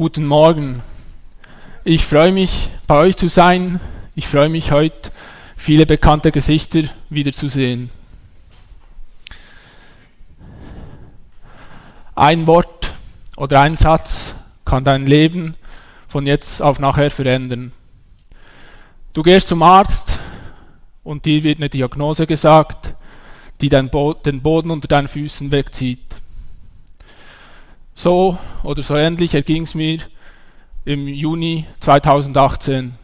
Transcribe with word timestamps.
Guten 0.00 0.24
Morgen. 0.24 0.80
Ich 1.84 2.06
freue 2.06 2.32
mich, 2.32 2.70
bei 2.86 2.96
euch 3.00 3.18
zu 3.18 3.28
sein. 3.28 3.80
Ich 4.14 4.28
freue 4.28 4.48
mich 4.48 4.72
heute, 4.72 5.10
viele 5.58 5.84
bekannte 5.84 6.32
Gesichter 6.32 6.84
wiederzusehen. 7.10 7.90
Ein 12.14 12.46
Wort 12.46 12.90
oder 13.36 13.60
ein 13.60 13.76
Satz 13.76 14.34
kann 14.64 14.84
dein 14.84 15.04
Leben 15.04 15.54
von 16.08 16.26
jetzt 16.26 16.62
auf 16.62 16.78
nachher 16.78 17.10
verändern. 17.10 17.72
Du 19.12 19.22
gehst 19.22 19.48
zum 19.48 19.62
Arzt 19.62 20.18
und 21.04 21.26
dir 21.26 21.42
wird 21.42 21.58
eine 21.58 21.68
Diagnose 21.68 22.26
gesagt, 22.26 22.94
die 23.60 23.68
den 23.68 23.90
Boden 23.90 24.70
unter 24.70 24.88
deinen 24.88 25.08
Füßen 25.08 25.52
wegzieht. 25.52 26.09
So 28.02 28.38
oder 28.62 28.82
so 28.82 28.96
ähnlich 28.96 29.34
erging 29.34 29.64
es 29.64 29.74
mir 29.74 29.98
im 30.86 31.06
Juni 31.06 31.66
2018. 31.80 32.94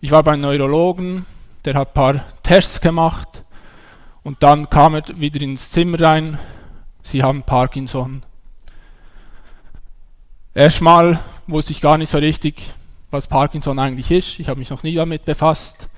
Ich 0.00 0.12
war 0.12 0.22
beim 0.22 0.40
Neurologen, 0.42 1.26
der 1.64 1.74
hat 1.74 1.88
ein 1.88 1.94
paar 1.94 2.24
Tests 2.44 2.80
gemacht 2.80 3.42
und 4.22 4.44
dann 4.44 4.70
kam 4.70 4.94
er 4.94 5.02
wieder 5.16 5.40
ins 5.40 5.72
Zimmer 5.72 6.00
rein. 6.00 6.38
Sie 7.02 7.24
haben 7.24 7.42
Parkinson. 7.42 8.22
Erstmal 10.54 11.18
wusste 11.48 11.72
ich 11.72 11.80
gar 11.80 11.98
nicht 11.98 12.12
so 12.12 12.18
richtig, 12.18 12.62
was 13.10 13.26
Parkinson 13.26 13.80
eigentlich 13.80 14.12
ist. 14.12 14.38
Ich 14.38 14.46
habe 14.48 14.60
mich 14.60 14.70
noch 14.70 14.84
nie 14.84 14.94
damit 14.94 15.24
befasst. 15.24 15.88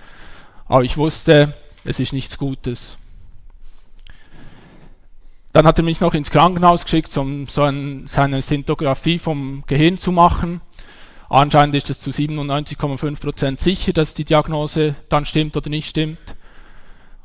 Aber 0.64 0.82
ich 0.82 0.96
wusste, 0.96 1.54
es 1.84 2.00
ist 2.00 2.14
nichts 2.14 2.38
Gutes. 2.38 2.96
Dann 5.52 5.66
hat 5.66 5.78
er 5.78 5.84
mich 5.84 6.00
noch 6.00 6.14
ins 6.14 6.30
Krankenhaus 6.30 6.84
geschickt, 6.84 7.16
um 7.16 7.46
so 7.46 7.62
ein, 7.62 8.06
seine 8.06 8.42
Sintographie 8.42 9.18
vom 9.18 9.64
Gehirn 9.66 9.98
zu 9.98 10.12
machen. 10.12 10.60
Anscheinend 11.30 11.74
ist 11.74 11.90
es 11.90 12.00
zu 12.00 12.10
97,5% 12.10 13.60
sicher, 13.60 13.92
dass 13.92 14.14
die 14.14 14.24
Diagnose 14.24 14.96
dann 15.08 15.26
stimmt 15.26 15.56
oder 15.56 15.70
nicht 15.70 15.88
stimmt. 15.88 16.36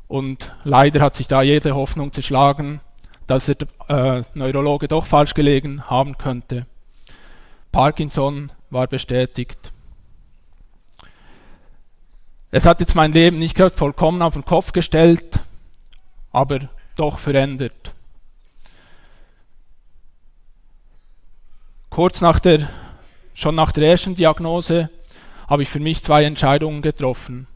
Und 0.08 0.54
leider 0.64 1.00
hat 1.00 1.16
sich 1.16 1.26
da 1.26 1.42
jede 1.42 1.74
Hoffnung 1.74 2.12
zerschlagen, 2.12 2.80
dass 3.26 3.46
der 3.46 3.56
äh, 3.88 4.22
Neurologe 4.34 4.88
doch 4.88 5.06
falsch 5.06 5.34
gelegen 5.34 5.88
haben 5.88 6.18
könnte. 6.18 6.66
Parkinson 7.72 8.52
war 8.70 8.86
bestätigt. 8.86 9.72
Es 12.50 12.66
hat 12.66 12.80
jetzt 12.80 12.94
mein 12.94 13.12
Leben 13.12 13.38
nicht 13.38 13.56
gerade 13.56 13.74
vollkommen 13.74 14.22
auf 14.22 14.34
den 14.34 14.44
Kopf 14.44 14.72
gestellt, 14.72 15.40
aber 16.30 16.68
doch 16.96 17.18
verändert. 17.18 17.93
Kurz 21.94 22.20
nach 22.20 22.40
der, 22.40 22.68
schon 23.34 23.54
nach 23.54 23.70
der 23.70 23.88
ersten 23.88 24.16
Diagnose 24.16 24.90
habe 25.46 25.62
ich 25.62 25.68
für 25.68 25.78
mich 25.78 26.02
zwei 26.02 26.24
Entscheidungen 26.24 26.82
getroffen. 26.82 27.46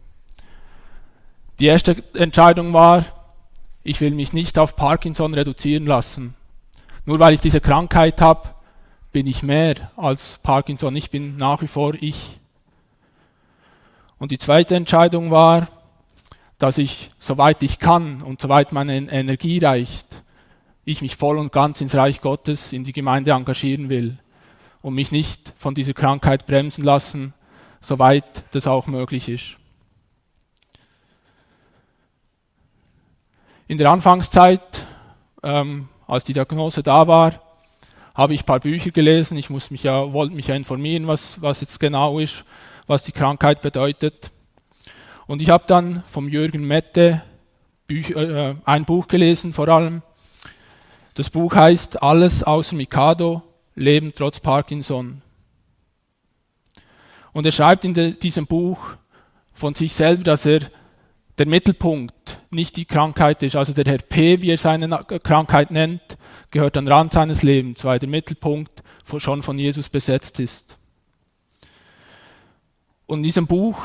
Die 1.59 1.67
erste 1.67 2.05
Entscheidung 2.15 2.73
war, 2.73 3.05
ich 3.83 4.01
will 4.01 4.13
mich 4.13 4.33
nicht 4.33 4.57
auf 4.57 4.77
Parkinson 4.77 5.35
reduzieren 5.35 5.87
lassen. 5.87 6.37
Nur 7.05 7.19
weil 7.19 7.35
ich 7.35 7.41
diese 7.41 7.61
Krankheit 7.61 8.21
habe, 8.21 8.51
bin 9.11 9.27
ich 9.27 9.43
mehr 9.43 9.91
als 9.97 10.39
Parkinson. 10.41 10.95
Ich 10.95 11.11
bin 11.11 11.37
nach 11.37 11.61
wie 11.61 11.67
vor 11.67 11.95
ich. 11.95 12.39
Und 14.21 14.31
die 14.31 14.39
zweite 14.39 14.77
Entscheidung 14.77 15.33
war, 15.33 15.67
dass 16.61 16.79
ich, 16.79 17.11
soweit 17.19 17.61
ich 17.65 17.81
kann 17.81 18.23
und 18.23 18.41
soweit 18.41 18.71
meine 18.71 18.99
Energie 18.99 19.59
reicht, 19.59 20.23
ich 20.85 21.03
mich 21.03 21.17
voll 21.17 21.39
und 21.39 21.51
ganz 21.51 21.81
ins 21.81 21.97
Reich 21.97 22.21
Gottes, 22.21 22.73
in 22.73 22.85
die 22.85 22.93
Gemeinde 22.93 23.33
engagieren 23.33 23.89
will 23.89 24.17
und 24.83 24.95
mich 24.95 25.11
nicht 25.13 25.53
von 25.57 25.75
dieser 25.75 25.95
Krankheit 25.95 26.47
bremsen 26.47 26.85
lassen, 26.85 27.35
soweit 27.81 28.45
das 28.53 28.67
auch 28.67 28.87
möglich 28.87 29.29
ist. 29.29 29.57
In 33.67 33.77
der 33.77 33.91
Anfangszeit, 33.91 34.87
ähm, 35.43 35.89
als 36.07 36.25
die 36.25 36.33
Diagnose 36.33 36.83
da 36.83 37.07
war, 37.07 37.43
habe 38.15 38.35
ich 38.35 38.43
ein 38.43 38.47
paar 38.47 38.61
Bücher 38.61 38.91
gelesen. 38.91 39.37
Ich 39.37 39.51
muss 39.51 39.71
mich 39.71 39.83
ja, 39.83 40.13
wollte 40.13 40.35
mich 40.35 40.49
ja 40.49 40.55
informieren, 40.55 41.07
was, 41.07 41.41
was 41.41 41.61
jetzt 41.61 41.79
genau 41.79 42.19
ist, 42.19 42.45
was 42.87 43.03
die 43.03 43.13
Krankheit 43.13 43.61
bedeutet. 43.61 44.33
Und 45.27 45.43
ich 45.43 45.51
habe 45.51 45.65
dann 45.67 46.03
vom 46.11 46.29
Jürgen 46.29 46.65
Mette 46.65 47.23
Büch, 47.87 48.11
äh, 48.11 48.55
ein 48.65 48.85
Buch 48.85 49.09
gelesen, 49.09 49.53
vor 49.53 49.69
allem. 49.69 50.03
Das 51.15 51.31
Buch 51.31 51.55
heißt 51.55 52.03
Alles 52.03 52.43
außer 52.43 52.77
Mikado, 52.77 53.43
Leben 53.79 54.13
trotz 54.15 54.41
Parkinson. 54.41 55.23
Und 57.33 57.47
er 57.47 57.53
schreibt 57.53 57.85
in 57.85 58.19
diesem 58.19 58.47
Buch 58.47 58.79
von 59.53 59.75
sich 59.75 59.93
selber, 59.93 60.25
dass 60.25 60.47
er 60.47 60.61
der 61.39 61.47
Mittelpunkt 61.47 62.41
nicht 62.51 62.77
die 62.77 62.85
Krankheit 62.85 63.43
ist. 63.43 63.55
Also 63.55 63.73
der 63.73 63.85
Herr 63.85 63.99
P., 63.99 64.43
wie 64.43 64.51
er 64.51 64.59
seine 64.59 64.89
Krankheit 65.23 65.71
nennt, 65.71 66.19
gehört 66.51 66.77
an 66.77 66.87
den 66.87 66.93
Rand 66.93 67.13
seines 67.13 67.43
Lebens, 67.43 67.85
weil 67.85 68.01
der 68.01 68.09
Mittelpunkt 68.09 68.83
schon 69.19 69.43
von 69.43 69.59
Jesus 69.59 69.89
besetzt 69.89 70.41
ist. 70.41 70.77
Und 73.07 73.19
in 73.19 73.25
diesem 73.25 73.47
Buch 73.47 73.79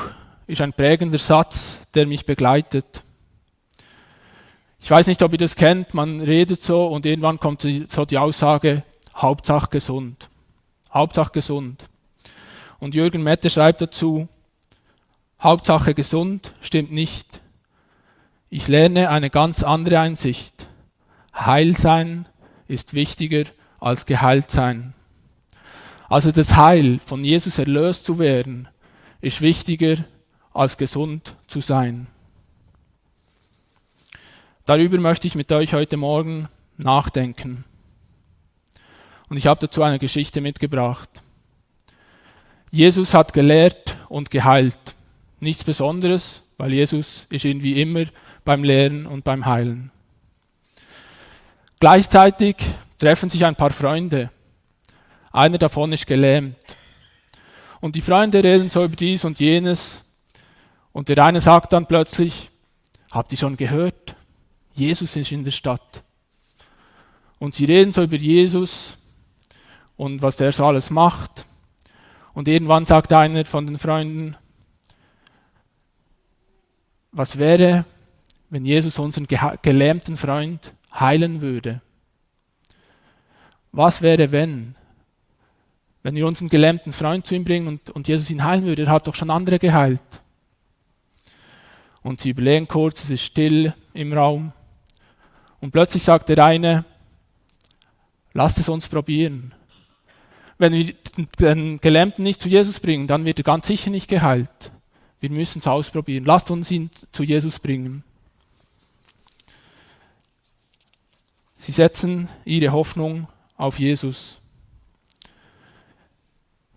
ist 0.46 0.60
ein 0.60 0.72
prägender 0.72 1.18
Satz, 1.18 1.78
der 1.94 2.06
mich 2.06 2.26
begleitet. 2.26 3.02
Ich 4.80 4.90
weiß 4.90 5.06
nicht, 5.06 5.22
ob 5.22 5.32
ihr 5.32 5.38
das 5.38 5.56
kennt, 5.56 5.94
man 5.94 6.20
redet 6.20 6.62
so 6.62 6.88
und 6.88 7.06
irgendwann 7.06 7.38
kommt 7.38 7.66
so 7.88 8.04
die 8.04 8.18
Aussage, 8.18 8.82
Hauptsache 9.24 9.70
gesund. 9.70 10.28
Hauptsache 10.92 11.32
gesund. 11.32 11.88
Und 12.78 12.94
Jürgen 12.94 13.22
Mette 13.22 13.48
schreibt 13.48 13.80
dazu, 13.80 14.28
Hauptsache 15.40 15.94
gesund 15.94 16.52
stimmt 16.60 16.92
nicht. 16.92 17.40
Ich 18.50 18.68
lerne 18.68 19.08
eine 19.08 19.30
ganz 19.30 19.62
andere 19.62 19.98
Einsicht. 19.98 20.68
Heilsein 21.34 22.28
ist 22.68 22.92
wichtiger 22.92 23.44
als 23.80 24.04
geheilt 24.04 24.50
sein. 24.50 24.92
Also 26.10 26.30
das 26.30 26.54
Heil, 26.56 26.98
von 26.98 27.24
Jesus 27.24 27.58
erlöst 27.58 28.04
zu 28.04 28.18
werden, 28.18 28.68
ist 29.22 29.40
wichtiger 29.40 30.04
als 30.52 30.76
gesund 30.76 31.34
zu 31.48 31.62
sein. 31.62 32.08
Darüber 34.66 34.98
möchte 34.98 35.26
ich 35.26 35.34
mit 35.34 35.50
euch 35.50 35.72
heute 35.72 35.96
Morgen 35.96 36.50
nachdenken. 36.76 37.64
Und 39.34 39.38
ich 39.38 39.48
habe 39.48 39.66
dazu 39.66 39.82
eine 39.82 39.98
Geschichte 39.98 40.40
mitgebracht. 40.40 41.10
Jesus 42.70 43.14
hat 43.14 43.32
gelehrt 43.32 43.96
und 44.08 44.30
geheilt. 44.30 44.78
Nichts 45.40 45.64
Besonderes, 45.64 46.44
weil 46.56 46.72
Jesus 46.72 47.26
ist 47.30 47.44
irgendwie 47.44 47.82
immer 47.82 48.04
beim 48.44 48.62
Lehren 48.62 49.06
und 49.06 49.24
beim 49.24 49.44
Heilen. 49.44 49.90
Gleichzeitig 51.80 52.54
treffen 52.96 53.28
sich 53.28 53.44
ein 53.44 53.56
paar 53.56 53.72
Freunde. 53.72 54.30
Einer 55.32 55.58
davon 55.58 55.92
ist 55.92 56.06
gelähmt. 56.06 56.56
Und 57.80 57.96
die 57.96 58.02
Freunde 58.02 58.40
reden 58.40 58.70
so 58.70 58.84
über 58.84 58.94
dies 58.94 59.24
und 59.24 59.40
jenes. 59.40 60.00
Und 60.92 61.08
der 61.08 61.18
eine 61.24 61.40
sagt 61.40 61.72
dann 61.72 61.86
plötzlich, 61.86 62.50
habt 63.10 63.32
ihr 63.32 63.38
schon 63.38 63.56
gehört? 63.56 64.14
Jesus 64.74 65.16
ist 65.16 65.32
in 65.32 65.42
der 65.42 65.50
Stadt. 65.50 66.04
Und 67.40 67.56
sie 67.56 67.64
reden 67.64 67.92
so 67.92 68.04
über 68.04 68.14
Jesus 68.14 68.96
und 70.04 70.20
was 70.20 70.36
der 70.36 70.52
so 70.52 70.66
alles 70.66 70.90
macht. 70.90 71.46
Und 72.34 72.46
irgendwann 72.46 72.84
sagt 72.84 73.12
einer 73.12 73.44
von 73.46 73.66
den 73.66 73.78
Freunden, 73.78 74.36
was 77.10 77.38
wäre, 77.38 77.84
wenn 78.50 78.66
Jesus 78.66 78.98
unseren 78.98 79.26
gelähmten 79.62 80.16
Freund 80.16 80.74
heilen 80.92 81.40
würde? 81.40 81.80
Was 83.72 84.02
wäre, 84.02 84.30
wenn? 84.30 84.74
Wenn 86.02 86.16
wir 86.16 86.26
unseren 86.26 86.50
gelähmten 86.50 86.92
Freund 86.92 87.26
zu 87.26 87.34
ihm 87.34 87.44
bringen 87.44 87.66
und, 87.66 87.90
und 87.90 88.06
Jesus 88.06 88.30
ihn 88.30 88.44
heilen 88.44 88.64
würde, 88.64 88.82
er 88.82 88.90
hat 88.90 89.06
doch 89.06 89.14
schon 89.14 89.30
andere 89.30 89.58
geheilt. 89.58 90.02
Und 92.02 92.20
sie 92.20 92.30
überlegen 92.30 92.68
kurz, 92.68 93.04
es 93.04 93.10
ist 93.10 93.24
still 93.24 93.72
im 93.94 94.12
Raum. 94.12 94.52
Und 95.60 95.70
plötzlich 95.70 96.02
sagt 96.02 96.28
der 96.28 96.44
eine, 96.44 96.84
lasst 98.34 98.58
es 98.58 98.68
uns 98.68 98.86
probieren. 98.86 99.54
Wenn 100.58 100.72
wir 100.72 100.94
den 101.40 101.80
Gelähmten 101.80 102.22
nicht 102.22 102.40
zu 102.40 102.48
Jesus 102.48 102.80
bringen, 102.80 103.06
dann 103.06 103.24
wird 103.24 103.38
er 103.38 103.44
ganz 103.44 103.66
sicher 103.66 103.90
nicht 103.90 104.08
geheilt. 104.08 104.72
Wir 105.20 105.30
müssen 105.30 105.58
es 105.58 105.66
ausprobieren. 105.66 106.24
Lasst 106.24 106.50
uns 106.50 106.70
ihn 106.70 106.90
zu 107.12 107.22
Jesus 107.22 107.58
bringen. 107.58 108.04
Sie 111.58 111.72
setzen 111.72 112.28
ihre 112.44 112.72
Hoffnung 112.72 113.26
auf 113.56 113.78
Jesus. 113.78 114.38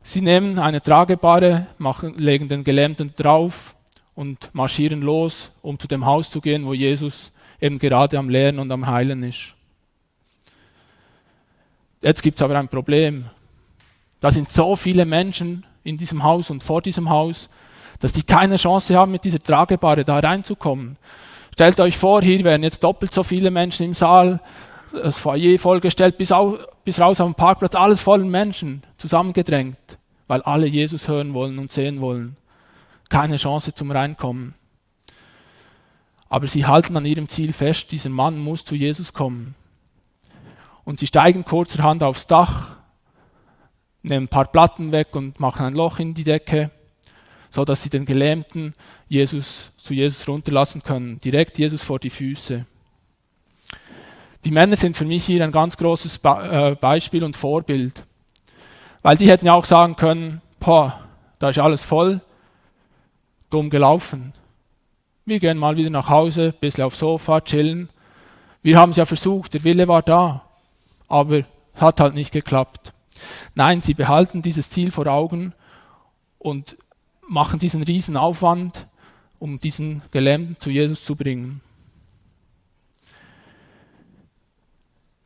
Sie 0.02 0.22
nehmen 0.22 0.58
eine 0.60 0.82
Tragebare, 0.82 1.68
machen, 1.78 2.18
legen 2.18 2.48
den 2.48 2.64
Gelähmten 2.64 3.14
drauf 3.14 3.76
und 4.16 4.50
marschieren 4.54 5.02
los, 5.02 5.52
um 5.62 5.78
zu 5.78 5.88
dem 5.88 6.06
Haus 6.06 6.30
zu 6.30 6.40
gehen, 6.40 6.66
wo 6.66 6.74
Jesus 6.74 7.34
eben 7.60 7.78
gerade 7.80 8.18
am 8.18 8.30
Lehren 8.30 8.60
und 8.60 8.72
am 8.72 8.88
Heilen 8.88 9.24
ist. 9.24 9.54
Jetzt 12.02 12.24
gibt 12.24 12.38
es 12.38 12.42
aber 12.42 12.58
ein 12.58 12.70
Problem. 12.70 13.26
Da 14.20 14.32
sind 14.32 14.50
so 14.50 14.76
viele 14.76 15.06
Menschen 15.06 15.66
in 15.84 15.98
diesem 15.98 16.24
Haus 16.24 16.50
und 16.50 16.64
vor 16.64 16.82
diesem 16.82 17.10
Haus, 17.10 17.50
dass 18.00 18.14
die 18.14 18.24
keine 18.24 18.58
Chance 18.58 18.96
haben, 18.96 19.12
mit 19.12 19.24
dieser 19.24 19.42
Tragebare 19.42 20.04
da 20.06 20.20
reinzukommen. 20.20 20.98
Stellt 21.54 21.80
euch 21.80 21.98
vor, 21.98 22.22
hier 22.22 22.44
wären 22.44 22.64
jetzt 22.64 22.84
doppelt 22.84 23.14
so 23.14 23.24
viele 23.24 23.50
Menschen 23.50 23.86
im 23.86 23.94
Saal, 23.94 24.40
das 24.92 25.18
Foyer 25.18 25.58
vollgestellt, 25.60 26.18
bis, 26.18 26.32
auf, 26.32 26.60
bis 26.84 27.00
raus 27.00 27.20
auf 27.20 27.28
den 27.28 27.36
Parkplatz, 27.36 27.76
alles 27.76 28.02
voller 28.02 28.26
Menschen, 28.26 28.84
zusammengedrängt, 28.98 29.98
weil 30.28 30.42
alle 30.44 30.68
Jesus 30.68 31.08
hören 31.08 31.34
wollen 31.34 31.58
und 31.60 31.72
sehen 31.72 32.02
wollen. 32.02 32.38
Keine 33.10 33.38
Chance 33.38 33.74
zum 33.74 33.92
Reinkommen. 33.92 34.54
Aber 36.30 36.48
sie 36.48 36.66
halten 36.66 36.98
an 36.98 37.06
ihrem 37.06 37.30
Ziel 37.30 37.54
fest, 37.54 37.92
dieser 37.92 38.10
Mann 38.10 38.38
muss 38.38 38.66
zu 38.66 38.76
Jesus 38.76 39.14
kommen. 39.14 39.56
Und 40.84 41.00
sie 41.00 41.08
steigen 41.08 41.46
kurzerhand 41.46 42.04
aufs 42.04 42.28
Dach, 42.28 42.77
nehmen 44.08 44.26
ein 44.26 44.30
paar 44.30 44.46
Platten 44.46 44.92
weg 44.92 45.16
und 45.16 45.40
machen 45.40 45.66
ein 45.66 45.74
Loch 45.74 46.00
in 46.00 46.14
die 46.14 46.24
Decke, 46.24 46.72
so 47.52 47.66
dass 47.66 47.84
sie 47.84 47.90
den 47.90 48.06
Gelähmten 48.06 48.74
Jesus 49.08 49.72
zu 49.78 49.94
Jesus 49.94 50.28
runterlassen 50.28 50.84
können, 50.84 51.20
direkt 51.22 51.58
Jesus 51.58 51.84
vor 51.84 52.00
die 52.00 52.10
Füße. 52.10 52.66
Die 54.44 54.52
Männer 54.52 54.78
sind 54.78 54.96
für 54.96 55.06
mich 55.06 55.26
hier 55.26 55.44
ein 55.44 55.52
ganz 55.52 55.78
großes 55.78 56.20
äh, 56.24 56.76
Beispiel 56.76 57.24
und 57.24 57.36
Vorbild, 57.36 58.04
weil 59.02 59.18
die 59.18 59.28
hätten 59.30 59.46
ja 59.46 59.54
auch 59.54 59.66
sagen 59.66 59.96
können, 59.96 60.42
boah, 60.60 61.00
da 61.40 61.50
ist 61.50 61.60
alles 61.60 61.84
voll, 61.84 62.22
dumm 63.50 63.70
gelaufen. 63.70 64.34
Wir 65.26 65.40
gehen 65.40 65.58
mal 65.58 65.76
wieder 65.76 65.90
nach 65.90 66.10
Hause, 66.10 66.54
ein 66.56 66.60
bisschen 66.60 66.84
aufs 66.84 67.00
Sofa, 67.00 67.42
chillen. 67.42 67.90
Wir 68.62 68.78
haben 68.78 68.92
es 68.92 68.98
ja 68.98 69.06
versucht, 69.06 69.54
der 69.54 69.64
Wille 69.64 69.88
war 69.88 70.02
da, 70.02 70.44
aber 71.08 71.44
hat 71.76 72.00
halt 72.00 72.14
nicht 72.14 72.32
geklappt. 72.32 72.94
Nein, 73.56 73.82
sie 73.82 73.94
behalten 73.94 74.42
dieses 74.42 74.70
Ziel 74.70 74.92
vor 74.92 75.08
Augen 75.08 75.54
und 76.38 76.78
machen 77.28 77.60
diesen 77.60 77.84
riesen 77.84 78.18
Aufwand, 78.18 78.88
um 79.40 79.60
diesen 79.60 80.02
Gelähmten 80.12 80.58
zu 80.60 80.70
Jesus 80.70 81.04
zu 81.04 81.16
bringen. 81.16 81.62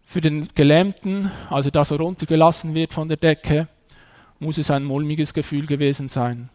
Für 0.04 0.20
den 0.20 0.50
Gelähmten, 0.56 1.32
als 1.50 1.68
er 1.68 1.72
da 1.72 1.86
so 1.86 1.96
runtergelassen 1.96 2.74
wird 2.74 2.94
von 2.94 3.08
der 3.08 3.18
Decke, 3.18 3.70
muss 4.40 4.58
es 4.58 4.72
ein 4.72 4.84
mulmiges 4.84 5.34
Gefühl 5.34 5.68
gewesen 5.68 6.10
sein. 6.10 6.50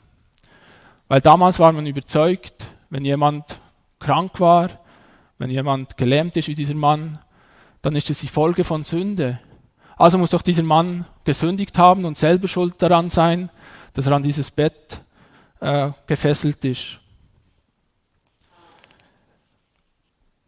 Weil 1.08 1.20
damals 1.20 1.58
war 1.58 1.72
man 1.72 1.86
überzeugt, 1.86 2.66
wenn 2.90 3.04
jemand 3.04 3.60
krank 3.98 4.40
war, 4.40 4.80
wenn 5.38 5.50
jemand 5.50 5.96
gelähmt 5.96 6.36
ist 6.36 6.48
wie 6.48 6.54
dieser 6.54 6.74
Mann, 6.74 7.18
dann 7.82 7.94
ist 7.94 8.10
es 8.10 8.20
die 8.20 8.26
Folge 8.26 8.64
von 8.64 8.84
Sünde. 8.84 9.38
Also 9.96 10.18
muss 10.18 10.30
doch 10.30 10.42
dieser 10.42 10.62
Mann 10.62 11.06
gesündigt 11.24 11.78
haben 11.78 12.04
und 12.04 12.18
selber 12.18 12.48
schuld 12.48 12.74
daran 12.78 13.10
sein, 13.10 13.50
dass 13.94 14.06
er 14.06 14.12
an 14.12 14.22
dieses 14.22 14.50
Bett 14.50 15.00
äh, 15.60 15.90
gefesselt 16.06 16.64
ist. 16.66 17.00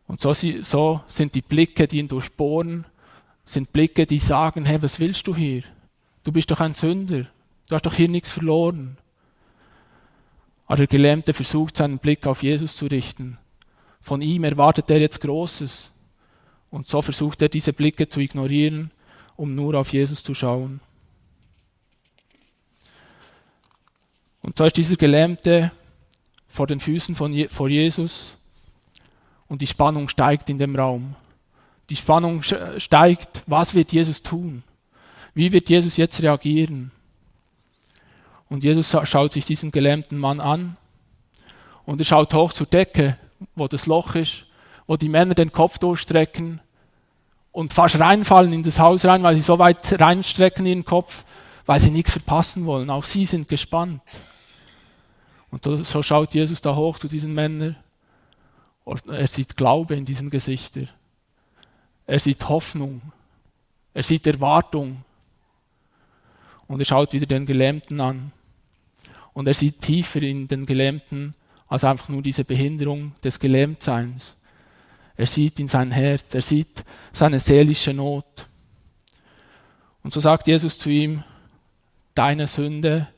Und 0.07 0.21
so, 0.21 0.33
so 0.33 1.01
sind 1.07 1.35
die 1.35 1.43
Blicke, 1.43 1.89
die 1.89 1.99
ihn 1.99 2.09
durchbohren, 2.09 2.87
sind 3.45 3.73
Blicke, 3.73 4.07
die 4.07 4.19
sagen, 4.19 4.67
hey, 4.67 4.83
was 4.83 5.01
willst 5.01 5.27
du 5.27 5.35
hier? 5.35 5.63
Du 6.25 6.33
bist 6.33 6.51
doch 6.51 6.61
ein 6.61 6.75
Sünder. 6.75 7.27
Du 7.69 7.75
hast 7.75 7.87
doch 7.87 7.95
hier 7.95 8.09
nichts 8.09 8.33
verloren. 8.33 8.99
Aber 10.67 10.77
der 10.77 10.87
Gelähmte 10.87 11.33
versucht, 11.33 11.79
seinen 11.79 11.99
Blick 11.99 12.27
auf 12.27 12.43
Jesus 12.43 12.77
zu 12.77 12.87
richten. 12.87 13.39
Von 14.03 14.21
ihm 14.21 14.45
erwartet 14.45 14.91
er 14.91 15.01
jetzt 15.01 15.23
Großes. 15.23 15.91
Und 16.71 16.89
so 16.89 17.01
versucht 17.01 17.41
er, 17.41 17.49
diese 17.49 17.73
Blicke 17.73 18.09
zu 18.11 18.21
ignorieren, 18.21 18.91
um 19.39 19.55
nur 19.55 19.77
auf 19.77 19.93
Jesus 19.93 20.23
zu 20.23 20.35
schauen. 20.35 20.81
Und 24.43 24.59
so 24.59 24.65
ist 24.65 24.77
dieser 24.77 24.97
Gelähmte 24.97 25.71
vor 26.49 26.67
den 26.67 26.81
Füßen 26.81 27.15
von 27.15 27.33
Je 27.33 27.49
vor 27.49 27.69
Jesus 27.69 28.37
und 29.47 29.63
die 29.63 29.67
Spannung 29.67 30.09
steigt 30.09 30.51
in 30.51 30.59
dem 30.59 30.75
Raum. 30.75 31.15
Die 31.89 31.97
Spannung 31.97 32.43
steigt, 32.43 33.45
was 33.47 33.75
wird 33.75 33.93
Jesus 33.93 34.23
tun? 34.23 34.65
Wie 35.35 35.53
wird 35.53 35.71
Jesus 35.71 35.97
jetzt 35.97 36.21
reagieren? 36.21 36.91
Und 38.49 38.65
Jesus 38.65 38.97
schaut 39.05 39.33
sich 39.33 39.47
diesen 39.47 39.71
gelähmten 39.71 40.19
Mann 40.19 40.41
an 40.41 40.77
und 41.85 42.01
er 42.01 42.05
schaut 42.05 42.35
hoch 42.35 42.53
zur 42.53 42.67
Decke, 42.67 43.17
wo 43.55 43.69
das 43.69 43.87
Loch 43.87 44.17
ist, 44.17 44.47
wo 44.89 44.97
die 44.97 45.09
Männer 45.09 45.35
den 45.35 45.53
Kopf 45.53 45.79
durchstrecken 45.79 46.61
und 47.53 47.73
fast 47.73 47.99
reinfallen 47.99 48.53
in 48.53 48.63
das 48.63 48.79
Haus 48.79 49.05
rein, 49.05 49.23
weil 49.23 49.37
sie 49.37 49.43
so 49.43 49.59
weit 49.59 50.01
reinstrecken 50.01 50.67
ihren 50.67 50.85
Kopf, 50.85 51.25
weil 51.67 51.81
sie 51.81 51.91
nichts 51.91 52.13
verpassen 52.13 52.67
wollen. 52.67 52.91
Auch 52.91 53.05
sie 53.05 53.27
sind 53.27 53.49
gespannt. 53.49 54.03
Und 55.51 55.65
so 55.65 56.03
schaut 56.03 56.35
Jesus 56.35 56.61
da 56.61 56.75
hoch 56.75 56.99
zu 56.99 57.09
diesen 57.09 57.33
Männern. 57.33 57.77
Er 59.07 59.27
sieht 59.27 59.57
Glaube 59.57 59.95
in 59.97 60.05
diesen 60.05 60.31
Gesichtern. 60.31 60.89
Er 62.07 62.21
sieht 62.21 62.49
Hoffnung. 62.49 63.01
Er 63.95 64.03
sieht 64.03 64.27
Erwartung. 64.27 65.05
Und 66.67 66.81
er 66.81 66.87
schaut 66.87 67.13
wieder 67.13 67.27
den 67.27 67.47
Gelähmten 67.47 68.01
an. 68.01 68.33
Und 69.33 69.47
er 69.47 69.55
sieht 69.55 69.81
tiefer 69.81 70.23
in 70.23 70.49
den 70.49 70.67
Gelähmten 70.67 71.35
als 71.69 71.85
einfach 71.85 72.09
nur 72.09 72.23
diese 72.23 72.45
Behinderung 72.45 73.13
des 73.23 73.39
Gelähmtseins. 73.39 74.37
Er 75.19 75.27
sieht 75.27 75.59
in 75.59 75.67
sein 75.67 75.91
Herz, 75.91 76.33
er 76.33 76.43
sieht 76.43 76.85
seine 77.13 77.41
seelische 77.41 77.93
Not. 77.93 78.47
Und 80.05 80.15
so 80.15 80.21
sagt 80.21 80.47
Jesus 80.47 80.79
zu 80.79 80.91
ihm, 80.91 81.25
deine 82.15 82.47
Sünde, 82.47 83.09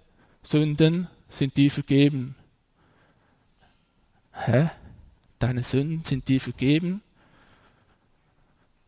Sünden 0.43 1.09
sind 1.29 1.59
dir 1.59 1.71
vergeben. 1.71 2.37
Hä? 4.33 4.71
Deine 5.39 5.63
Sünden 5.63 6.03
sind 6.03 6.27
dir 6.27 6.41
vergeben? 6.41 7.03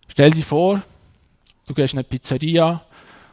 Stell 0.09 0.31
dir 0.31 0.45
vor, 0.45 0.83
du 1.67 1.75
gehst 1.75 1.93
in 1.93 1.99
eine 1.99 2.05
Pizzeria 2.05 2.83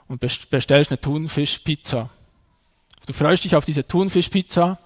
und 0.09 0.19
bestellst 0.19 0.91
eine 0.91 1.00
Thunfischpizza. 1.00 2.09
Du 3.07 3.13
freust 3.13 3.45
dich 3.45 3.55
auf 3.55 3.63
diese 3.63 3.88
Thunfischpizza 3.88 4.77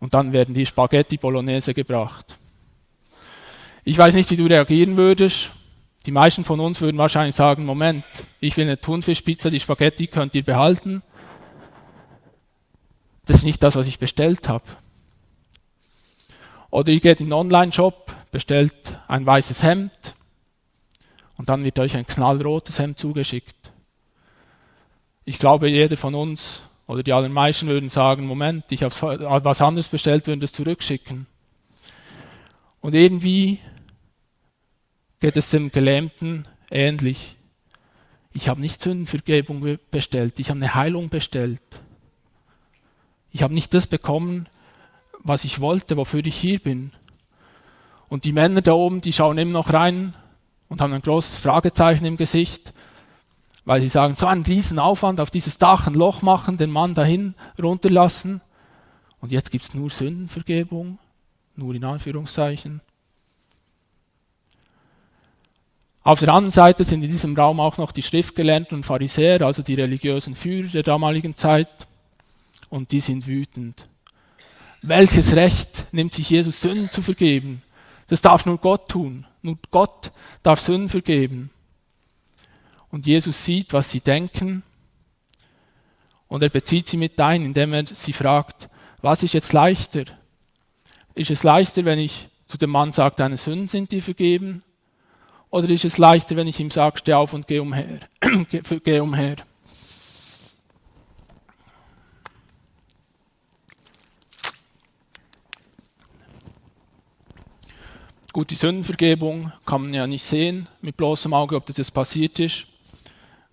und 0.00 0.14
dann 0.14 0.32
werden 0.32 0.54
die 0.54 0.64
Spaghetti 0.64 1.18
Bolognese 1.18 1.74
gebracht. 1.74 2.38
Ich 3.84 3.98
weiß 3.98 4.14
nicht, 4.14 4.30
wie 4.30 4.36
du 4.36 4.46
reagieren 4.46 4.96
würdest. 4.96 5.50
Die 6.06 6.12
meisten 6.12 6.44
von 6.44 6.60
uns 6.60 6.80
würden 6.80 6.98
wahrscheinlich 6.98 7.34
sagen, 7.34 7.64
Moment, 7.64 8.04
ich 8.38 8.56
will 8.56 8.64
eine 8.64 8.80
Thunfischpizza, 8.80 9.50
die 9.50 9.58
Spaghetti 9.58 10.06
könnt 10.06 10.36
ihr 10.36 10.44
behalten. 10.44 11.02
Das 13.24 13.38
ist 13.38 13.42
nicht 13.42 13.62
das, 13.62 13.74
was 13.74 13.88
ich 13.88 13.98
bestellt 13.98 14.48
habe. 14.48 14.64
Oder 16.70 16.92
ihr 16.92 17.00
geht 17.00 17.20
in 17.20 17.26
einen 17.26 17.32
Online-Shop, 17.32 18.14
bestellt 18.30 18.74
ein 19.08 19.26
weißes 19.26 19.64
Hemd 19.64 20.14
und 21.36 21.48
dann 21.48 21.64
wird 21.64 21.78
euch 21.80 21.96
ein 21.96 22.06
knallrotes 22.06 22.78
Hemd 22.78 23.00
zugeschickt. 23.00 23.72
Ich 25.24 25.38
glaube, 25.38 25.68
jeder 25.68 25.96
von 25.96 26.14
uns 26.14 26.62
oder 26.86 27.02
die 27.02 27.12
allermeisten 27.12 27.66
würden 27.66 27.90
sagen, 27.90 28.26
Moment, 28.26 28.64
ich 28.70 28.82
habe 28.84 29.44
was 29.44 29.60
anderes 29.60 29.88
bestellt, 29.88 30.26
würden 30.28 30.40
das 30.40 30.52
zurückschicken. 30.52 31.26
Und 32.82 32.94
irgendwie 32.94 33.58
geht 35.20 35.38
es 35.38 35.48
dem 35.48 35.72
Gelähmten 35.72 36.46
ähnlich. 36.70 37.36
Ich 38.34 38.50
habe 38.50 38.60
nicht 38.60 38.82
Sündenvergebung 38.82 39.78
bestellt, 39.90 40.38
ich 40.38 40.50
habe 40.50 40.58
eine 40.58 40.74
Heilung 40.74 41.08
bestellt. 41.08 41.62
Ich 43.30 43.42
habe 43.42 43.54
nicht 43.54 43.72
das 43.72 43.86
bekommen, 43.86 44.46
was 45.20 45.44
ich 45.44 45.60
wollte, 45.60 45.96
wofür 45.96 46.26
ich 46.26 46.36
hier 46.36 46.58
bin. 46.58 46.92
Und 48.10 48.26
die 48.26 48.32
Männer 48.32 48.60
da 48.60 48.72
oben, 48.72 49.00
die 49.00 49.14
schauen 49.14 49.38
immer 49.38 49.52
noch 49.52 49.72
rein 49.72 50.12
und 50.68 50.82
haben 50.82 50.92
ein 50.92 51.00
großes 51.00 51.38
Fragezeichen 51.38 52.04
im 52.04 52.18
Gesicht 52.18 52.74
weil 53.64 53.80
sie 53.80 53.88
sagen, 53.88 54.16
so 54.16 54.26
einen 54.26 54.42
riesen 54.42 54.78
Aufwand 54.78 55.20
auf 55.20 55.30
dieses 55.30 55.58
Dach 55.58 55.86
ein 55.86 55.94
Loch 55.94 56.22
machen, 56.22 56.56
den 56.56 56.70
Mann 56.70 56.94
dahin 56.94 57.34
runterlassen 57.60 58.40
und 59.20 59.30
jetzt 59.32 59.50
gibt 59.50 59.64
es 59.64 59.74
nur 59.74 59.90
Sündenvergebung, 59.90 60.98
nur 61.56 61.74
in 61.74 61.84
Anführungszeichen. 61.84 62.80
Auf 66.04 66.20
der 66.20 66.30
anderen 66.30 66.52
Seite 66.52 66.84
sind 66.84 67.02
in 67.04 67.10
diesem 67.10 67.36
Raum 67.36 67.60
auch 67.60 67.76
noch 67.76 67.92
die 67.92 68.02
Schriftgelernten 68.02 68.76
und 68.76 68.84
Pharisäer, 68.84 69.42
also 69.42 69.62
die 69.62 69.74
religiösen 69.74 70.34
Führer 70.34 70.68
der 70.68 70.82
damaligen 70.82 71.36
Zeit, 71.36 71.86
und 72.70 72.90
die 72.90 73.00
sind 73.00 73.26
wütend. 73.26 73.84
Welches 74.80 75.36
Recht 75.36 75.86
nimmt 75.92 76.14
sich 76.14 76.30
Jesus 76.30 76.60
Sünden 76.60 76.90
zu 76.90 77.02
vergeben? 77.02 77.62
Das 78.08 78.20
darf 78.20 78.46
nur 78.46 78.58
Gott 78.58 78.88
tun. 78.88 79.26
Nur 79.42 79.58
Gott 79.70 80.10
darf 80.42 80.60
Sünden 80.60 80.88
vergeben 80.88 81.50
und 82.90 83.06
Jesus 83.06 83.44
sieht, 83.44 83.72
was 83.72 83.90
sie 83.90 84.00
denken 84.00 84.62
und 86.28 86.42
er 86.42 86.48
bezieht 86.48 86.88
sie 86.88 86.96
mit 86.96 87.20
ein, 87.20 87.44
indem 87.44 87.72
er 87.74 87.86
sie 87.86 88.12
fragt, 88.12 88.68
was 89.00 89.22
ist 89.22 89.34
jetzt 89.34 89.52
leichter? 89.52 90.04
Ist 91.14 91.30
es 91.30 91.42
leichter, 91.42 91.84
wenn 91.84 91.98
ich 91.98 92.28
zu 92.46 92.56
dem 92.56 92.70
Mann 92.70 92.92
sage, 92.92 93.16
deine 93.16 93.36
Sünden 93.36 93.68
sind 93.68 93.92
dir 93.92 94.02
vergeben? 94.02 94.62
Oder 95.50 95.68
ist 95.68 95.84
es 95.84 95.98
leichter, 95.98 96.36
wenn 96.36 96.48
ich 96.48 96.58
ihm 96.60 96.70
sage, 96.70 96.98
steh 96.98 97.12
auf 97.12 97.34
und 97.34 97.46
geh 97.46 97.58
umher? 97.58 98.00
geh 98.84 99.00
umher. 99.00 99.36
Gut, 108.32 108.50
die 108.50 108.54
Sündenvergebung 108.54 109.52
kann 109.66 109.82
man 109.82 109.92
ja 109.92 110.06
nicht 110.06 110.24
sehen 110.24 110.66
mit 110.80 110.96
bloßem 110.96 111.34
Auge, 111.34 111.54
ob 111.56 111.66
das 111.66 111.76
jetzt 111.76 111.92
passiert 111.92 112.38
ist. 112.38 112.66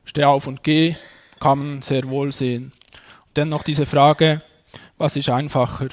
Steh 0.05 0.23
auf 0.23 0.47
und 0.47 0.63
geh, 0.63 0.95
kann 1.41 1.59
man 1.59 1.81
sehr 1.81 2.07
wohl 2.07 2.31
sehen. 2.31 2.71
Dennoch 3.35 3.63
diese 3.63 3.85
Frage, 3.85 4.41
was 4.97 5.17
ist 5.17 5.29
einfacher? 5.29 5.89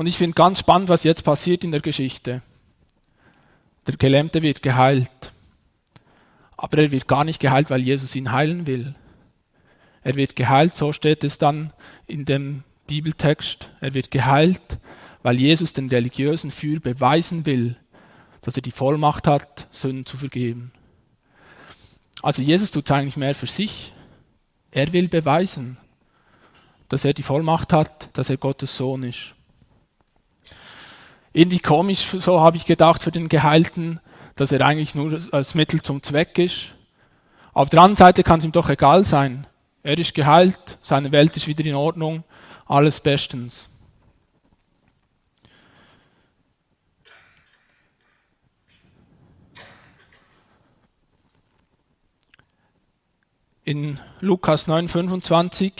Und 0.00 0.06
ich 0.06 0.16
finde 0.16 0.32
ganz 0.32 0.60
spannend, 0.60 0.88
was 0.88 1.04
jetzt 1.04 1.24
passiert 1.24 1.62
in 1.62 1.72
der 1.72 1.82
Geschichte. 1.82 2.40
Der 3.86 3.98
Gelähmte 3.98 4.40
wird 4.40 4.62
geheilt. 4.62 5.30
Aber 6.56 6.78
er 6.78 6.90
wird 6.90 7.06
gar 7.06 7.22
nicht 7.22 7.38
geheilt, 7.38 7.68
weil 7.68 7.82
Jesus 7.82 8.16
ihn 8.16 8.32
heilen 8.32 8.66
will. 8.66 8.94
Er 10.02 10.16
wird 10.16 10.36
geheilt, 10.36 10.74
so 10.74 10.94
steht 10.94 11.22
es 11.22 11.36
dann 11.36 11.74
in 12.06 12.24
dem 12.24 12.62
Bibeltext. 12.86 13.68
Er 13.82 13.92
wird 13.92 14.10
geheilt, 14.10 14.78
weil 15.22 15.38
Jesus 15.38 15.74
den 15.74 15.90
religiösen 15.90 16.50
Führer 16.50 16.80
beweisen 16.80 17.44
will, 17.44 17.76
dass 18.40 18.56
er 18.56 18.62
die 18.62 18.70
Vollmacht 18.70 19.26
hat, 19.26 19.68
Sünden 19.70 20.06
zu 20.06 20.16
vergeben. 20.16 20.72
Also 22.22 22.40
Jesus 22.40 22.70
tut 22.70 22.90
eigentlich 22.90 23.18
mehr 23.18 23.34
für 23.34 23.44
sich. 23.44 23.92
Er 24.70 24.94
will 24.94 25.08
beweisen, 25.08 25.76
dass 26.88 27.04
er 27.04 27.12
die 27.12 27.22
Vollmacht 27.22 27.74
hat, 27.74 28.08
dass 28.14 28.30
er 28.30 28.38
Gottes 28.38 28.74
Sohn 28.74 29.02
ist. 29.02 29.34
Irgendwie 31.32 31.60
komisch, 31.60 32.00
so 32.00 32.40
habe 32.40 32.56
ich 32.56 32.66
gedacht 32.66 33.04
für 33.04 33.12
den 33.12 33.28
Geheilten, 33.28 34.00
dass 34.34 34.50
er 34.50 34.66
eigentlich 34.66 34.94
nur 34.96 35.20
als 35.32 35.54
Mittel 35.54 35.80
zum 35.80 36.02
Zweck 36.02 36.38
ist. 36.38 36.74
Auf 37.52 37.68
der 37.68 37.80
anderen 37.80 37.96
Seite 37.96 38.24
kann 38.24 38.40
es 38.40 38.44
ihm 38.44 38.52
doch 38.52 38.68
egal 38.68 39.04
sein. 39.04 39.46
Er 39.82 39.96
ist 39.96 40.14
geheilt, 40.14 40.78
seine 40.82 41.12
Welt 41.12 41.36
ist 41.36 41.46
wieder 41.46 41.64
in 41.64 41.74
Ordnung, 41.74 42.24
alles 42.66 43.00
bestens. 43.00 43.68
In 53.62 54.00
Lukas 54.18 54.66
9:25 54.66 55.72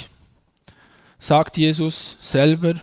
sagt 1.19 1.57
Jesus 1.57 2.17
selber, 2.21 2.75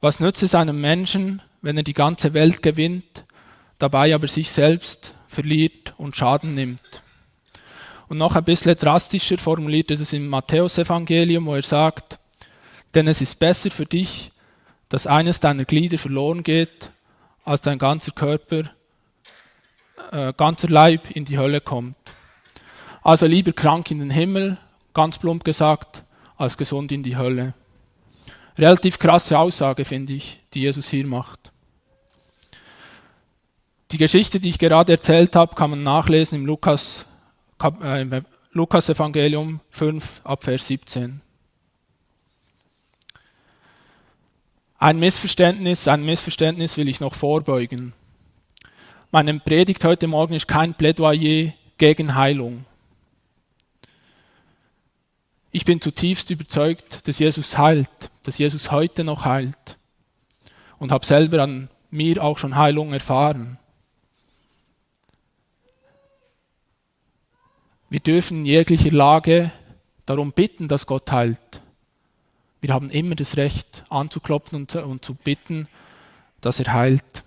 was 0.00 0.20
nützt 0.20 0.42
es 0.42 0.54
einem 0.54 0.80
Menschen, 0.80 1.42
wenn 1.62 1.76
er 1.76 1.82
die 1.82 1.92
ganze 1.92 2.32
Welt 2.32 2.62
gewinnt, 2.62 3.24
dabei 3.78 4.14
aber 4.14 4.28
sich 4.28 4.50
selbst 4.50 5.14
verliert 5.28 5.94
und 5.98 6.16
Schaden 6.16 6.54
nimmt? 6.54 7.02
Und 8.08 8.18
noch 8.18 8.34
ein 8.34 8.44
bisschen 8.44 8.76
drastischer 8.76 9.38
formuliert 9.38 9.90
er 9.90 10.00
es 10.00 10.12
im 10.12 10.26
Matthäusevangelium, 10.28 11.46
wo 11.46 11.54
er 11.54 11.62
sagt, 11.62 12.18
denn 12.94 13.06
es 13.06 13.20
ist 13.20 13.38
besser 13.38 13.70
für 13.70 13.86
dich, 13.86 14.32
dass 14.88 15.06
eines 15.06 15.38
deiner 15.38 15.64
Glieder 15.64 15.98
verloren 15.98 16.42
geht, 16.42 16.90
als 17.44 17.60
dein 17.60 17.78
ganzer 17.78 18.10
Körper, 18.10 18.64
äh, 20.10 20.32
ganzer 20.36 20.68
Leib 20.68 21.10
in 21.10 21.24
die 21.24 21.38
Hölle 21.38 21.60
kommt. 21.60 21.96
Also 23.02 23.26
lieber 23.26 23.52
krank 23.52 23.90
in 23.90 24.00
den 24.00 24.10
Himmel, 24.10 24.58
ganz 24.92 25.18
plump 25.18 25.44
gesagt, 25.44 26.04
als 26.36 26.58
gesund 26.58 26.90
in 26.90 27.02
die 27.02 27.16
Hölle. 27.16 27.54
Relativ 28.60 28.98
krasse 28.98 29.38
Aussage, 29.38 29.86
finde 29.86 30.12
ich, 30.12 30.38
die 30.52 30.60
Jesus 30.60 30.88
hier 30.90 31.06
macht. 31.06 31.50
Die 33.90 33.96
Geschichte, 33.96 34.38
die 34.38 34.50
ich 34.50 34.58
gerade 34.58 34.92
erzählt 34.92 35.34
habe, 35.34 35.54
kann 35.54 35.70
man 35.70 35.82
nachlesen 35.82 36.36
im 36.36 36.44
Lukas, 36.44 37.06
äh, 37.82 38.02
im 38.02 38.24
Lukas 38.52 38.90
Evangelium 38.90 39.60
5 39.70 40.20
ab 40.24 40.44
Vers 40.44 40.66
17. 40.66 41.22
Ein 44.78 44.98
Missverständnis, 44.98 45.88
ein 45.88 46.04
Missverständnis 46.04 46.76
will 46.76 46.88
ich 46.88 47.00
noch 47.00 47.14
vorbeugen. 47.14 47.94
Meine 49.10 49.40
Predigt 49.40 49.82
heute 49.84 50.06
Morgen 50.06 50.34
ist 50.34 50.46
kein 50.46 50.74
Plädoyer 50.74 51.54
gegen 51.78 52.14
Heilung. 52.14 52.66
Ich 55.52 55.64
bin 55.64 55.80
zutiefst 55.80 56.30
überzeugt, 56.30 57.06
dass 57.08 57.18
Jesus 57.18 57.58
heilt, 57.58 58.10
dass 58.22 58.38
Jesus 58.38 58.70
heute 58.70 59.02
noch 59.02 59.24
heilt 59.24 59.78
und 60.78 60.92
habe 60.92 61.04
selber 61.04 61.42
an 61.42 61.68
mir 61.90 62.22
auch 62.22 62.38
schon 62.38 62.56
Heilung 62.56 62.92
erfahren. 62.92 63.58
Wir 67.88 68.00
dürfen 68.00 68.38
in 68.38 68.46
jeglicher 68.46 68.92
Lage 68.92 69.50
darum 70.06 70.32
bitten, 70.32 70.68
dass 70.68 70.86
Gott 70.86 71.10
heilt. 71.10 71.60
Wir 72.60 72.72
haben 72.72 72.90
immer 72.90 73.16
das 73.16 73.36
Recht 73.36 73.84
anzuklopfen 73.88 74.68
und, 74.72 75.04
zu 75.04 75.14
bitten, 75.14 75.66
dass 76.40 76.60
er 76.60 76.72
heilt. 76.72 77.24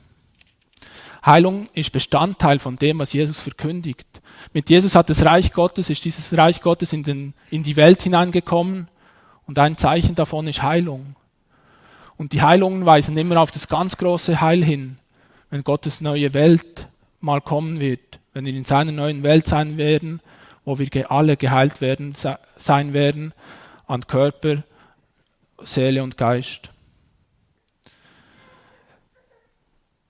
Heilung 1.25 1.69
ist 1.73 1.91
Bestandteil 1.91 2.59
von 2.59 2.75
dem, 2.75 2.99
was 2.99 3.13
Jesus 3.13 3.39
verkündigt. 3.39 4.07
Mit 4.51 4.69
Jesus 4.69 4.93
hat 4.95 5.09
das 5.09 5.23
Reich 5.23 5.53
Gottes, 5.53 5.89
ist 5.89 6.03
dieses 6.03 6.37
Reich 6.37 6.61
Gottes 6.61 6.91
in, 6.91 7.03
den, 7.03 7.33
in 7.49 7.63
die 7.63 7.77
Welt 7.77 8.03
hineingekommen 8.03 8.89
und 9.47 9.57
ein 9.57 9.77
Zeichen 9.77 10.15
davon 10.15 10.47
ist 10.47 10.63
Heilung. 10.63 11.15
Und 12.17 12.33
die 12.33 12.41
Heilungen 12.41 12.85
weisen 12.85 13.17
immer 13.17 13.41
auf 13.41 13.51
das 13.51 13.67
ganz 13.67 13.97
große 13.97 14.41
Heil 14.41 14.63
hin, 14.63 14.97
wenn 15.49 15.63
Gottes 15.63 16.01
neue 16.01 16.33
Welt 16.33 16.87
mal 17.21 17.41
kommen 17.41 17.79
wird, 17.79 18.19
wenn 18.33 18.45
wir 18.45 18.53
in 18.53 18.65
seiner 18.65 18.91
neuen 18.91 19.23
Welt 19.23 19.47
sein 19.47 19.77
werden, 19.77 20.19
wo 20.65 20.77
wir 20.77 21.11
alle 21.11 21.37
geheilt 21.37 21.79
werden, 21.79 22.15
sein 22.57 22.93
werden 22.93 23.33
an 23.87 24.07
Körper, 24.07 24.63
Seele 25.61 26.03
und 26.03 26.17
Geist. 26.17 26.72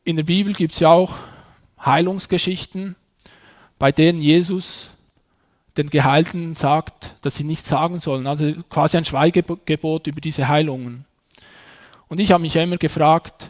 In 0.06 0.18
der 0.18 0.24
Bibel 0.24 0.54
gibt 0.54 0.74
es 0.74 0.80
ja 0.82 0.90
auch 0.90 1.16
Heilungsgeschichten, 1.80 2.98
bei 3.80 3.94
denen 3.94 4.22
Jesus 4.22 4.90
den 5.78 5.90
Geheilten 5.90 6.58
sagt, 6.58 7.16
dass 7.22 7.36
sie 7.36 7.46
nichts 7.46 7.70
sagen 7.70 8.02
sollen. 8.02 8.28
Also 8.28 8.52
quasi 8.70 8.98
ein 8.98 9.06
Schweigegebot 9.06 10.08
über 10.08 10.20
diese 10.20 10.50
Heilungen. 10.50 11.06
Und 12.10 12.20
ich 12.20 12.34
habe 12.34 12.42
mich 12.42 12.56
immer 12.58 12.76
gefragt, 12.76 13.50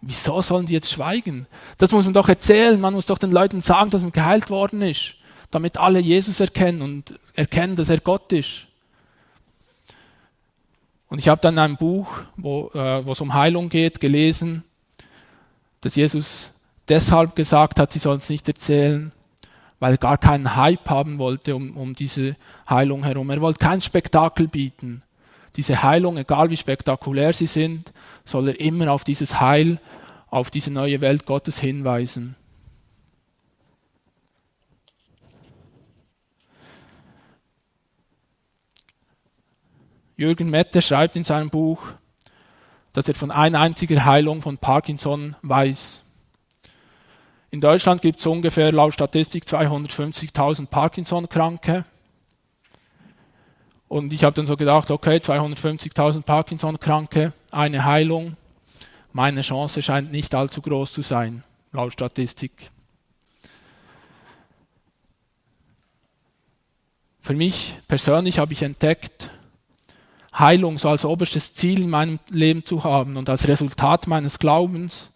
wieso 0.00 0.42
sollen 0.42 0.66
die 0.66 0.72
jetzt 0.72 0.90
schweigen? 0.90 1.46
Das 1.78 1.92
muss 1.92 2.04
man 2.04 2.12
doch 2.12 2.28
erzählen, 2.28 2.80
man 2.80 2.94
muss 2.94 3.06
doch 3.06 3.18
den 3.18 3.30
Leuten 3.30 3.62
sagen, 3.62 3.90
dass 3.90 4.02
man 4.02 4.10
geheilt 4.12 4.50
worden 4.50 4.82
ist, 4.82 5.14
damit 5.52 5.78
alle 5.78 6.00
Jesus 6.00 6.40
erkennen 6.40 6.82
und 6.82 7.14
erkennen, 7.34 7.76
dass 7.76 7.88
er 7.88 8.00
Gott 8.00 8.32
ist. 8.32 8.66
Und 11.06 11.20
ich 11.20 11.28
habe 11.28 11.40
dann 11.40 11.56
ein 11.58 11.76
Buch, 11.76 12.08
wo 12.36 12.72
äh, 12.74 13.08
es 13.08 13.20
um 13.20 13.32
Heilung 13.32 13.68
geht, 13.68 14.00
gelesen, 14.00 14.64
dass 15.84 15.96
Jesus 15.96 16.50
deshalb 16.88 17.36
gesagt 17.36 17.78
hat, 17.78 17.92
sie 17.92 17.98
sollen 17.98 18.18
es 18.18 18.30
nicht 18.30 18.48
erzählen, 18.48 19.12
weil 19.80 19.94
er 19.94 19.98
gar 19.98 20.16
keinen 20.16 20.56
Hype 20.56 20.88
haben 20.88 21.18
wollte 21.18 21.54
um, 21.54 21.76
um 21.76 21.94
diese 21.94 22.36
Heilung 22.68 23.04
herum. 23.04 23.28
Er 23.28 23.42
wollte 23.42 23.58
kein 23.58 23.82
Spektakel 23.82 24.48
bieten. 24.48 25.02
Diese 25.56 25.82
Heilung, 25.82 26.16
egal 26.16 26.48
wie 26.48 26.56
spektakulär 26.56 27.34
sie 27.34 27.46
sind, 27.46 27.92
soll 28.24 28.48
er 28.48 28.60
immer 28.60 28.90
auf 28.90 29.04
dieses 29.04 29.40
Heil, 29.40 29.78
auf 30.30 30.50
diese 30.50 30.70
neue 30.70 31.02
Welt 31.02 31.26
Gottes 31.26 31.58
hinweisen. 31.58 32.34
Jürgen 40.16 40.48
Mette 40.48 40.80
schreibt 40.80 41.14
in 41.16 41.24
seinem 41.24 41.50
Buch, 41.50 41.92
dass 42.94 43.08
er 43.08 43.14
von 43.14 43.30
einer 43.30 43.60
einzigen 43.60 44.04
Heilung 44.04 44.40
von 44.40 44.56
Parkinson 44.56 45.36
weiß. 45.42 46.00
In 47.50 47.60
Deutschland 47.60 48.00
gibt 48.02 48.20
es 48.20 48.26
ungefähr 48.26 48.72
laut 48.72 48.94
Statistik 48.94 49.44
250.000 49.44 50.66
Parkinson-Kranke. 50.66 51.84
Und 53.88 54.12
ich 54.12 54.24
habe 54.24 54.34
dann 54.34 54.46
so 54.46 54.56
gedacht, 54.56 54.90
okay, 54.90 55.16
250.000 55.16 56.22
Parkinson-Kranke, 56.22 57.32
eine 57.50 57.84
Heilung. 57.84 58.36
Meine 59.12 59.42
Chance 59.42 59.82
scheint 59.82 60.10
nicht 60.10 60.34
allzu 60.34 60.62
groß 60.62 60.92
zu 60.92 61.02
sein, 61.02 61.42
laut 61.72 61.92
Statistik. 61.92 62.70
Für 67.20 67.34
mich 67.34 67.76
persönlich 67.88 68.38
habe 68.38 68.52
ich 68.52 68.62
entdeckt, 68.62 69.30
Heilung 70.36 70.78
so 70.78 70.88
als 70.88 71.04
oberstes 71.04 71.54
Ziel 71.54 71.82
in 71.82 71.90
meinem 71.90 72.18
Leben 72.30 72.64
zu 72.64 72.82
haben 72.82 73.16
und 73.16 73.28
als 73.28 73.46
Resultat 73.46 74.06
meines 74.06 74.38
Glaubens 74.38 75.10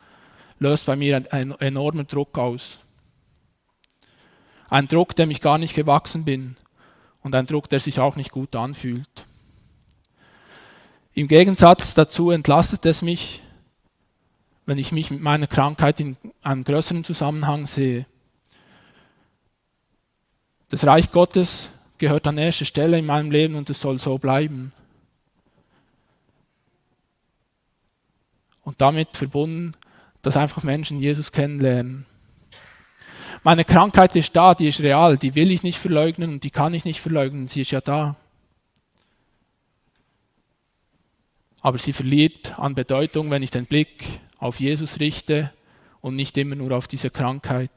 löst 0.59 0.87
bei 0.87 0.97
mir 0.97 1.25
ein, 1.31 1.53
enormer 1.59 2.05
Druck 2.05 2.39
aus. 2.39 2.79
Ein 4.71 4.87
Druck, 4.87 5.17
dem 5.17 5.31
ich 5.31 5.41
gar 5.41 5.59
nicht 5.59 5.75
gewachsen 5.75 6.25
bin 6.25 6.57
und 7.23 7.35
ein 7.35 7.47
Druck, 7.47 7.69
der 7.69 7.81
sich 7.81 7.99
auch 7.99 8.17
nicht 8.17 8.31
gut 8.31 8.55
anfühlt. 8.55 9.09
Im 11.15 11.27
Gegensatz 11.27 11.95
dazu 11.95 12.31
entlastet 12.31 12.87
es 12.87 13.03
mich, 13.03 13.43
wenn 14.67 14.79
ich 14.79 14.93
mich 14.93 15.11
mit 15.11 15.21
meiner 15.21 15.47
Krankheit 15.47 15.99
in 15.99 16.17
einem 16.43 16.63
größeren 16.63 17.03
Zusammenhang 17.03 17.67
sehe. 17.67 18.07
Das 20.69 20.87
Reich 20.87 21.11
Gottes 21.11 21.71
gehört 21.97 22.27
an 22.27 22.39
erster 22.39 22.67
Stelle 22.67 22.99
in 22.99 23.07
meinem 23.07 23.31
Leben 23.31 23.57
und 23.57 23.69
es 23.71 23.81
soll 23.81 23.99
so 23.99 24.19
bleiben. 24.19 24.73
Und 28.69 28.83
damit 28.83 29.17
verbunden 29.17 29.75
dass 30.23 30.37
einfach 30.37 30.63
Menschen 30.63 31.01
Jesus 31.01 31.33
kennenlernen. 31.33 32.05
Meine 33.43 33.65
Krankheit 33.65 34.17
ist 34.17 34.35
da, 34.35 34.55
die 34.55 34.69
ist 34.69 34.81
real, 34.81 35.17
die 35.17 35.35
will 35.35 35.51
ich 35.51 35.63
nicht 35.63 35.79
verleugnen 35.79 36.33
und 36.33 36.45
die 36.45 36.51
kann 36.51 36.75
ich 36.75 36.85
nicht 36.85 37.01
verleugnen, 37.01 37.49
sie 37.49 37.63
ist 37.63 37.71
ja 37.71 37.81
da. 37.81 38.17
Aber 41.61 41.79
sie 41.79 41.93
verliert 41.93 42.59
an 42.59 42.75
Bedeutung, 42.75 43.31
wenn 43.31 43.43
ich 43.43 43.51
den 43.51 43.67
Blick 43.67 44.05
auf 44.39 44.61
Jesus 44.61 45.01
richte 45.01 45.53
und 46.01 46.15
nicht 46.15 46.37
immer 46.37 46.55
nur 46.55 46.77
auf 46.77 46.89
diese 46.89 47.11
Krankheit. 47.11 47.71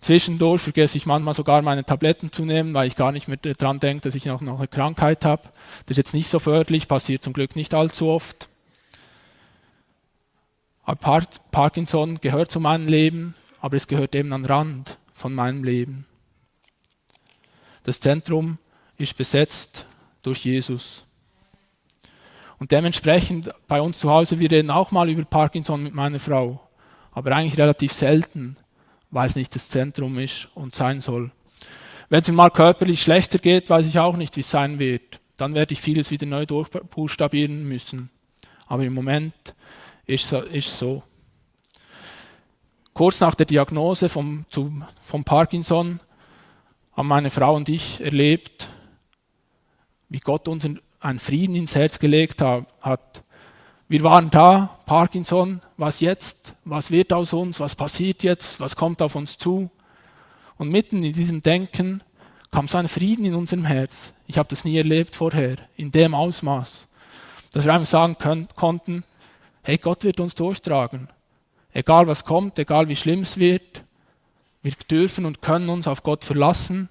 Zwischendurch 0.00 0.62
vergesse 0.62 0.98
ich 0.98 1.06
manchmal 1.06 1.34
sogar 1.34 1.62
meine 1.62 1.84
Tabletten 1.84 2.32
zu 2.32 2.44
nehmen, 2.44 2.74
weil 2.74 2.86
ich 2.86 2.96
gar 2.96 3.12
nicht 3.12 3.28
mehr 3.28 3.38
daran 3.38 3.80
denke, 3.80 4.02
dass 4.02 4.14
ich 4.14 4.24
noch, 4.26 4.40
noch 4.40 4.58
eine 4.58 4.68
Krankheit 4.68 5.24
habe. 5.24 5.42
Das 5.86 5.92
ist 5.92 5.96
jetzt 5.96 6.14
nicht 6.14 6.28
so 6.28 6.38
förderlich, 6.38 6.88
passiert 6.88 7.22
zum 7.22 7.32
Glück 7.32 7.56
nicht 7.56 7.74
allzu 7.74 8.08
oft. 8.08 8.48
Aber 10.84 11.26
Parkinson 11.50 12.20
gehört 12.20 12.52
zu 12.52 12.60
meinem 12.60 12.86
Leben, 12.86 13.34
aber 13.60 13.76
es 13.76 13.88
gehört 13.88 14.14
eben 14.14 14.32
an 14.32 14.42
den 14.42 14.50
Rand 14.50 14.98
von 15.12 15.34
meinem 15.34 15.64
Leben. 15.64 16.06
Das 17.82 18.00
Zentrum 18.00 18.58
ist 18.98 19.16
besetzt 19.16 19.86
durch 20.22 20.44
Jesus. 20.44 21.04
Und 22.58 22.72
dementsprechend 22.72 23.50
bei 23.68 23.80
uns 23.80 23.98
zu 23.98 24.10
Hause, 24.10 24.38
wir 24.38 24.50
reden 24.50 24.70
auch 24.70 24.90
mal 24.90 25.08
über 25.08 25.24
Parkinson 25.24 25.82
mit 25.82 25.94
meiner 25.94 26.20
Frau, 26.20 26.60
aber 27.12 27.32
eigentlich 27.32 27.58
relativ 27.58 27.92
selten, 27.92 28.56
weil 29.16 29.28
es 29.28 29.34
nicht 29.34 29.54
das 29.54 29.70
Zentrum 29.70 30.18
ist 30.18 30.50
und 30.54 30.74
sein 30.74 31.00
soll. 31.00 31.30
Wenn 32.10 32.20
es 32.20 32.28
mir 32.28 32.34
mal 32.34 32.50
körperlich 32.50 33.00
schlechter 33.00 33.38
geht, 33.38 33.70
weiß 33.70 33.86
ich 33.86 33.98
auch 33.98 34.14
nicht, 34.14 34.36
wie 34.36 34.42
es 34.42 34.50
sein 34.50 34.78
wird. 34.78 35.20
Dann 35.38 35.54
werde 35.54 35.72
ich 35.72 35.80
vieles 35.80 36.10
wieder 36.10 36.26
neu 36.26 36.44
durchbuchstabieren 36.44 37.66
müssen. 37.66 38.10
Aber 38.66 38.84
im 38.84 38.92
Moment 38.92 39.32
ist 40.04 40.30
es 40.30 40.78
so. 40.78 41.02
Kurz 42.92 43.18
nach 43.20 43.34
der 43.34 43.46
Diagnose 43.46 44.10
vom, 44.10 44.44
zu, 44.50 44.82
vom 45.02 45.24
Parkinson 45.24 46.00
haben 46.94 47.08
meine 47.08 47.30
Frau 47.30 47.56
und 47.56 47.70
ich 47.70 48.02
erlebt, 48.02 48.68
wie 50.10 50.20
Gott 50.20 50.46
uns 50.46 50.68
einen 51.00 51.20
Frieden 51.20 51.56
ins 51.56 51.74
Herz 51.74 51.98
gelegt 51.98 52.42
hat. 52.42 53.24
Wir 53.88 54.02
waren 54.02 54.30
da, 54.30 54.80
Parkinson, 54.84 55.60
was 55.76 56.00
jetzt? 56.00 56.54
Was 56.64 56.90
wird 56.90 57.12
aus 57.12 57.32
uns? 57.32 57.60
Was 57.60 57.76
passiert 57.76 58.24
jetzt? 58.24 58.58
Was 58.58 58.74
kommt 58.74 59.00
auf 59.00 59.14
uns 59.14 59.38
zu? 59.38 59.70
Und 60.56 60.70
mitten 60.70 61.04
in 61.04 61.12
diesem 61.12 61.40
Denken 61.40 62.02
kam 62.50 62.66
so 62.66 62.78
ein 62.78 62.88
Frieden 62.88 63.24
in 63.24 63.36
unserem 63.36 63.64
Herz. 63.64 64.12
Ich 64.26 64.38
habe 64.38 64.48
das 64.48 64.64
nie 64.64 64.76
erlebt 64.76 65.14
vorher, 65.14 65.58
in 65.76 65.92
dem 65.92 66.14
Ausmaß, 66.14 66.88
dass 67.52 67.64
wir 67.64 67.72
einfach 67.72 67.86
sagen 67.86 68.18
können, 68.18 68.48
konnten, 68.56 69.04
hey, 69.62 69.78
Gott 69.78 70.02
wird 70.02 70.18
uns 70.18 70.34
durchtragen. 70.34 71.08
Egal 71.72 72.08
was 72.08 72.24
kommt, 72.24 72.58
egal 72.58 72.88
wie 72.88 72.96
schlimm 72.96 73.20
es 73.20 73.38
wird, 73.38 73.84
wir 74.62 74.72
dürfen 74.90 75.26
und 75.26 75.42
können 75.42 75.68
uns 75.68 75.86
auf 75.86 76.02
Gott 76.02 76.24
verlassen, 76.24 76.88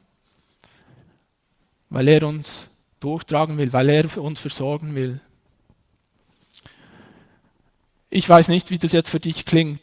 weil 1.89 2.07
er 2.07 2.23
uns 2.23 2.69
durchtragen 3.01 3.57
will, 3.57 3.73
weil 3.73 3.89
er 3.89 4.17
uns 4.17 4.39
versorgen 4.39 4.95
will. 4.95 5.19
Ich 8.17 8.29
weiß 8.29 8.47
nicht, 8.47 8.71
wie 8.71 8.77
das 8.77 8.93
jetzt 8.93 9.09
für 9.09 9.19
dich 9.19 9.43
klingt, 9.43 9.81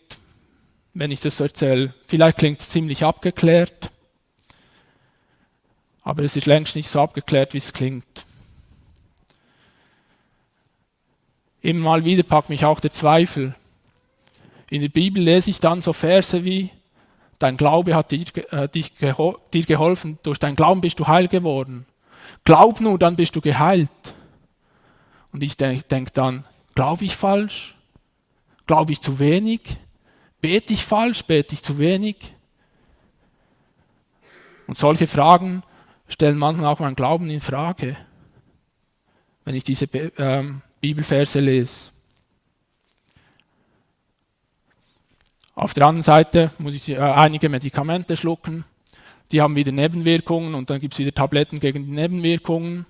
wenn 0.95 1.11
ich 1.11 1.21
das 1.21 1.39
erzähle. 1.39 1.93
Vielleicht 2.07 2.39
klingt 2.39 2.61
es 2.61 2.71
ziemlich 2.71 3.05
abgeklärt, 3.05 3.91
aber 6.03 6.23
es 6.23 6.35
ist 6.35 6.47
längst 6.47 6.75
nicht 6.75 6.89
so 6.89 7.03
abgeklärt, 7.03 7.53
wie 7.53 7.59
es 7.59 7.75
klingt. 7.75 8.25
Immer 11.61 11.81
mal 11.81 12.05
wieder 12.07 12.23
packt 12.23 12.49
mich 12.49 12.65
auch 12.65 12.81
der 12.81 12.93
Zweifel. 12.93 13.55
In 14.71 14.81
der 14.81 14.89
Bibel 14.89 15.23
lese 15.23 15.51
ich 15.51 15.61
dann 15.61 15.83
so 15.83 15.93
Verse 15.93 16.43
wie, 16.43 16.71
dein 17.39 17.59
Glaube 17.59 17.95
hat 17.95 18.13
dir, 18.13 18.25
äh, 18.51 18.67
geho 18.99 19.37
dir 19.53 19.67
geholfen, 19.67 20.19
durch 20.23 20.39
dein 20.39 20.57
Glauben 20.57 20.81
bist 20.81 20.99
du 20.99 21.07
heil 21.07 21.29
geworden. 21.29 21.85
Glaub 22.45 22.81
nur, 22.81 22.99
dann 22.99 23.17
bist 23.17 23.37
du 23.37 23.43
geheilt. 23.43 24.15
Und 25.33 25.43
ich 25.43 25.59
denke 25.59 25.85
denk 25.87 26.15
dann, 26.15 26.47
glaube 26.75 27.05
ich 27.05 27.15
falsch? 27.15 27.75
Glaube 28.67 28.93
ich 28.93 29.01
zu 29.01 29.19
wenig? 29.19 29.77
Bete 30.41 30.73
ich 30.73 30.85
falsch? 30.85 31.25
Bete 31.25 31.55
ich 31.55 31.63
zu 31.63 31.79
wenig? 31.79 32.35
Und 34.67 34.79
solche 34.79 35.07
Fragen 35.07 35.63
stellen 36.09 36.39
manchmal 36.39 36.67
auch 36.67 36.81
meinen 36.81 36.97
Glauben 36.97 37.29
in 37.31 37.41
Frage, 37.41 37.97
wenn 39.45 39.55
ich 39.55 39.65
diese 39.65 39.87
ähm, 40.19 40.63
Bibelverse 40.81 41.41
lese. 41.41 41.91
Auf 45.55 45.75
der 45.75 45.87
anderen 45.87 46.05
Seite 46.05 46.51
muss 46.59 46.75
ich 46.75 46.89
äh, 46.89 46.99
einige 46.99 47.49
Medikamente 47.49 48.17
schlucken 48.17 48.65
die 49.33 49.41
haben 49.41 49.57
wieder 49.57 49.73
Nebenwirkungen 49.73 50.55
und 50.55 50.69
dann 50.69 50.79
gibt 50.79 50.93
es 50.93 50.99
wieder 50.99 51.13
Tabletten 51.13 51.59
gegen 51.59 51.87
die 51.87 51.91
Nebenwirkungen. 51.91 52.85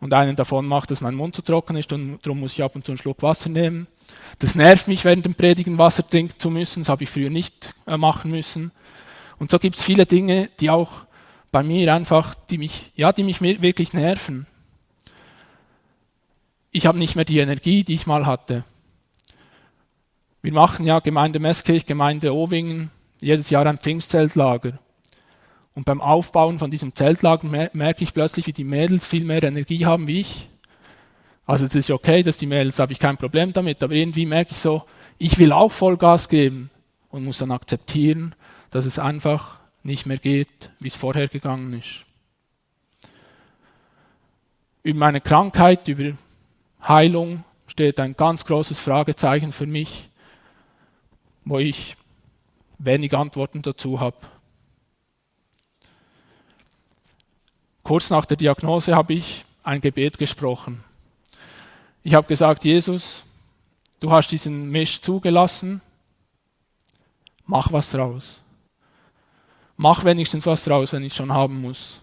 Und 0.00 0.12
einen 0.12 0.34
davon 0.34 0.66
macht, 0.66 0.90
dass 0.90 1.00
mein 1.00 1.14
Mund 1.14 1.36
zu 1.36 1.42
trocken 1.42 1.76
ist 1.76 1.92
und 1.92 2.18
darum 2.22 2.40
muss 2.40 2.54
ich 2.54 2.62
ab 2.62 2.74
und 2.74 2.84
zu 2.84 2.90
einen 2.90 2.98
Schluck 2.98 3.22
Wasser 3.22 3.48
nehmen. 3.48 3.86
Das 4.38 4.54
nervt 4.54 4.88
mich, 4.88 5.04
während 5.04 5.24
dem 5.24 5.34
Predigen 5.34 5.78
Wasser 5.78 6.08
trinken 6.08 6.38
zu 6.38 6.50
müssen. 6.50 6.82
Das 6.82 6.88
habe 6.88 7.04
ich 7.04 7.10
früher 7.10 7.30
nicht 7.30 7.74
äh, 7.86 7.96
machen 7.96 8.30
müssen. 8.30 8.72
Und 9.38 9.50
so 9.50 9.58
gibt 9.58 9.76
es 9.76 9.82
viele 9.82 10.06
Dinge, 10.06 10.50
die 10.60 10.70
auch 10.70 10.90
bei 11.50 11.62
mir 11.62 11.94
einfach, 11.94 12.34
die 12.50 12.58
mich, 12.58 12.92
ja, 12.94 13.12
die 13.12 13.22
mich 13.22 13.40
wirklich 13.40 13.92
nerven. 13.92 14.46
Ich 16.70 16.86
habe 16.86 16.98
nicht 16.98 17.16
mehr 17.16 17.24
die 17.24 17.38
Energie, 17.38 17.84
die 17.84 17.94
ich 17.94 18.06
mal 18.06 18.24
hatte. 18.24 18.64
Wir 20.40 20.52
machen 20.52 20.86
ja 20.86 21.00
Gemeinde 21.00 21.38
Meßkirch, 21.38 21.86
Gemeinde 21.86 22.32
Owingen 22.32 22.90
jedes 23.20 23.50
Jahr 23.50 23.66
ein 23.66 23.78
Pfingstzeltlager. 23.78 24.78
Und 25.74 25.84
beim 25.84 26.00
Aufbauen 26.00 26.58
von 26.58 26.70
diesem 26.70 26.94
Zeltlager 26.94 27.46
merke 27.72 28.04
ich 28.04 28.12
plötzlich, 28.12 28.46
wie 28.46 28.52
die 28.52 28.64
Mädels 28.64 29.06
viel 29.06 29.24
mehr 29.24 29.42
Energie 29.42 29.86
haben 29.86 30.06
wie 30.06 30.20
ich. 30.20 30.48
Also 31.46 31.66
es 31.66 31.74
ist 31.74 31.90
okay, 31.90 32.22
dass 32.22 32.36
die 32.36 32.46
Mädels, 32.46 32.78
habe 32.78 32.92
ich 32.92 32.98
kein 32.98 33.16
Problem 33.16 33.52
damit, 33.52 33.82
aber 33.82 33.94
irgendwie 33.94 34.26
merke 34.26 34.52
ich 34.52 34.58
so, 34.58 34.84
ich 35.18 35.38
will 35.38 35.52
auch 35.52 35.72
Vollgas 35.72 36.28
geben 36.28 36.70
und 37.10 37.24
muss 37.24 37.38
dann 37.38 37.50
akzeptieren, 37.50 38.34
dass 38.70 38.84
es 38.84 38.98
einfach 38.98 39.60
nicht 39.82 40.06
mehr 40.06 40.18
geht, 40.18 40.70
wie 40.78 40.88
es 40.88 40.96
vorher 40.96 41.28
gegangen 41.28 41.72
ist. 41.78 42.04
Über 44.84 44.98
meine 44.98 45.20
Krankheit, 45.20 45.86
über 45.88 46.16
Heilung 46.86 47.44
steht 47.66 48.00
ein 48.00 48.16
ganz 48.16 48.44
großes 48.44 48.78
Fragezeichen 48.78 49.52
für 49.52 49.66
mich, 49.66 50.08
wo 51.44 51.58
ich 51.58 51.96
wenig 52.78 53.14
Antworten 53.14 53.62
dazu 53.62 54.00
habe. 54.00 54.16
Kurz 57.82 58.10
nach 58.10 58.26
der 58.26 58.36
Diagnose 58.36 58.94
habe 58.94 59.14
ich 59.14 59.44
ein 59.64 59.80
Gebet 59.80 60.18
gesprochen. 60.18 60.84
Ich 62.02 62.14
habe 62.14 62.26
gesagt, 62.26 62.64
Jesus, 62.64 63.22
du 64.00 64.10
hast 64.10 64.28
diesen 64.28 64.70
Misch 64.70 65.00
zugelassen, 65.00 65.80
mach 67.46 67.72
was 67.72 67.90
draus. 67.90 68.40
Mach 69.76 70.04
wenigstens 70.04 70.46
was 70.46 70.64
draus, 70.64 70.92
wenn 70.92 71.04
ich 71.04 71.14
schon 71.14 71.32
haben 71.32 71.60
muss. 71.60 72.00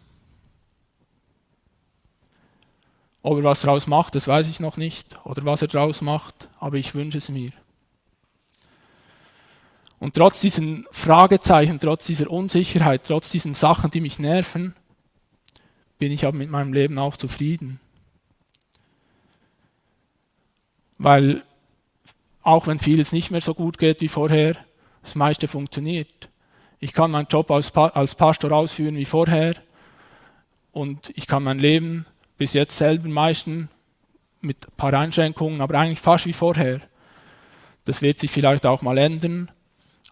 Ob 3.21 3.37
er 3.37 3.43
was 3.43 3.61
draus 3.61 3.87
macht, 3.87 4.15
das 4.15 4.27
weiß 4.27 4.47
ich 4.47 4.59
noch 4.59 4.77
nicht, 4.77 5.19
oder 5.25 5.43
was 5.43 5.61
er 5.61 5.67
draus 5.67 6.01
macht, 6.01 6.47
aber 6.59 6.77
ich 6.77 6.95
wünsche 6.95 7.17
es 7.17 7.29
mir. 7.29 7.51
Und 9.99 10.13
trotz 10.13 10.39
diesen 10.39 10.87
Fragezeichen, 10.91 11.79
trotz 11.79 12.05
dieser 12.05 12.31
Unsicherheit, 12.31 13.03
trotz 13.05 13.29
diesen 13.29 13.53
Sachen, 13.53 13.91
die 13.91 13.99
mich 13.99 14.17
nerven, 14.17 14.73
bin 15.97 16.13
ich 16.13 16.25
aber 16.25 16.37
mit 16.37 16.49
meinem 16.49 16.71
Leben 16.71 16.97
auch 16.97 17.17
zufrieden. 17.17 17.81
Weil 20.99 21.43
auch 22.43 22.67
wenn 22.67 22.77
vieles 22.77 23.11
nicht 23.11 23.31
mehr 23.31 23.41
so 23.41 23.53
gut 23.53 23.77
geht 23.79 24.01
wie 24.01 24.07
vorher, 24.07 24.55
das 25.01 25.15
meiste 25.15 25.47
funktioniert. 25.47 26.29
Ich 26.79 26.93
kann 26.93 27.11
meinen 27.11 27.27
Job 27.29 27.49
als, 27.51 27.75
als 27.75 28.15
Pastor 28.15 28.51
ausführen 28.51 28.95
wie 28.95 29.05
vorher 29.05 29.55
und 30.71 31.11
ich 31.15 31.25
kann 31.25 31.43
mein 31.43 31.59
Leben 31.59 32.05
bis 32.37 32.53
jetzt 32.53 32.77
selber 32.77 33.07
meisten 33.09 33.69
mit 34.41 34.67
ein 34.67 34.77
paar 34.77 34.93
Einschränkungen, 34.93 35.61
aber 35.61 35.79
eigentlich 35.79 35.99
fast 35.99 36.25
wie 36.25 36.33
vorher. 36.33 36.81
Das 37.85 38.01
wird 38.01 38.19
sich 38.19 38.31
vielleicht 38.31 38.65
auch 38.65 38.81
mal 38.81 38.97
ändern, 38.97 39.51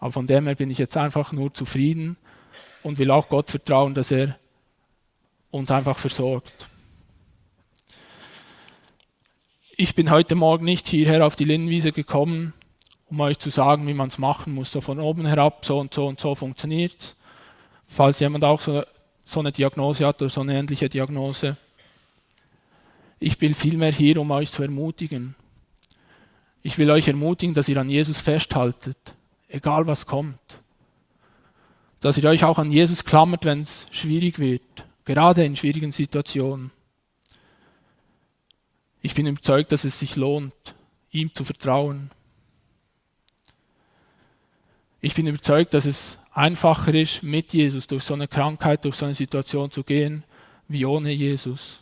aber 0.00 0.12
von 0.12 0.26
dem 0.26 0.46
her 0.46 0.54
bin 0.54 0.70
ich 0.70 0.78
jetzt 0.78 0.96
einfach 0.96 1.32
nur 1.32 1.54
zufrieden 1.54 2.16
und 2.82 2.98
will 2.98 3.10
auch 3.10 3.28
Gott 3.28 3.50
vertrauen, 3.50 3.94
dass 3.94 4.10
er 4.10 4.38
uns 5.50 5.70
einfach 5.70 5.98
versorgt. 5.98 6.68
Ich 9.80 9.94
bin 9.94 10.10
heute 10.10 10.34
Morgen 10.34 10.64
nicht 10.64 10.88
hierher 10.88 11.24
auf 11.24 11.36
die 11.36 11.44
Linnenwiese 11.44 11.92
gekommen, 11.92 12.52
um 13.08 13.20
euch 13.20 13.38
zu 13.38 13.48
sagen, 13.48 13.86
wie 13.86 13.94
man 13.94 14.08
es 14.08 14.18
machen 14.18 14.52
muss. 14.52 14.72
So 14.72 14.80
von 14.80 14.98
oben 14.98 15.24
herab, 15.24 15.64
so 15.64 15.78
und 15.78 15.94
so 15.94 16.08
und 16.08 16.18
so 16.18 16.34
funktioniert 16.34 17.14
Falls 17.86 18.18
jemand 18.18 18.42
auch 18.42 18.60
so, 18.60 18.82
so 19.22 19.38
eine 19.38 19.52
Diagnose 19.52 20.04
hat 20.04 20.20
oder 20.20 20.30
so 20.30 20.40
eine 20.40 20.58
ähnliche 20.58 20.88
Diagnose. 20.88 21.56
Ich 23.20 23.38
bin 23.38 23.54
vielmehr 23.54 23.92
hier, 23.92 24.20
um 24.20 24.32
euch 24.32 24.50
zu 24.50 24.64
ermutigen. 24.64 25.36
Ich 26.60 26.76
will 26.76 26.90
euch 26.90 27.06
ermutigen, 27.06 27.54
dass 27.54 27.68
ihr 27.68 27.76
an 27.76 27.88
Jesus 27.88 28.18
festhaltet, 28.18 29.14
egal 29.46 29.86
was 29.86 30.06
kommt. 30.06 30.40
Dass 32.00 32.18
ihr 32.18 32.24
euch 32.24 32.42
auch 32.42 32.58
an 32.58 32.72
Jesus 32.72 33.04
klammert, 33.04 33.44
wenn 33.44 33.62
es 33.62 33.86
schwierig 33.92 34.40
wird, 34.40 34.84
gerade 35.04 35.44
in 35.44 35.54
schwierigen 35.54 35.92
Situationen. 35.92 36.72
Ich 39.08 39.14
bin 39.14 39.26
überzeugt, 39.26 39.72
dass 39.72 39.84
es 39.84 39.98
sich 39.98 40.16
lohnt, 40.16 40.52
ihm 41.10 41.32
zu 41.32 41.42
vertrauen. 41.42 42.10
Ich 45.00 45.14
bin 45.14 45.26
überzeugt, 45.26 45.72
dass 45.72 45.86
es 45.86 46.18
einfacher 46.30 46.92
ist, 46.92 47.22
mit 47.22 47.54
Jesus 47.54 47.86
durch 47.86 48.04
so 48.04 48.12
eine 48.12 48.28
Krankheit, 48.28 48.84
durch 48.84 48.96
so 48.96 49.06
eine 49.06 49.14
Situation 49.14 49.70
zu 49.70 49.82
gehen, 49.82 50.24
wie 50.68 50.84
ohne 50.84 51.10
Jesus. 51.10 51.80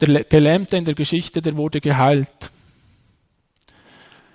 Der 0.00 0.24
Gelähmte 0.24 0.78
in 0.78 0.86
der 0.86 0.94
Geschichte, 0.94 1.42
der 1.42 1.58
wurde 1.58 1.82
geheilt. 1.82 2.50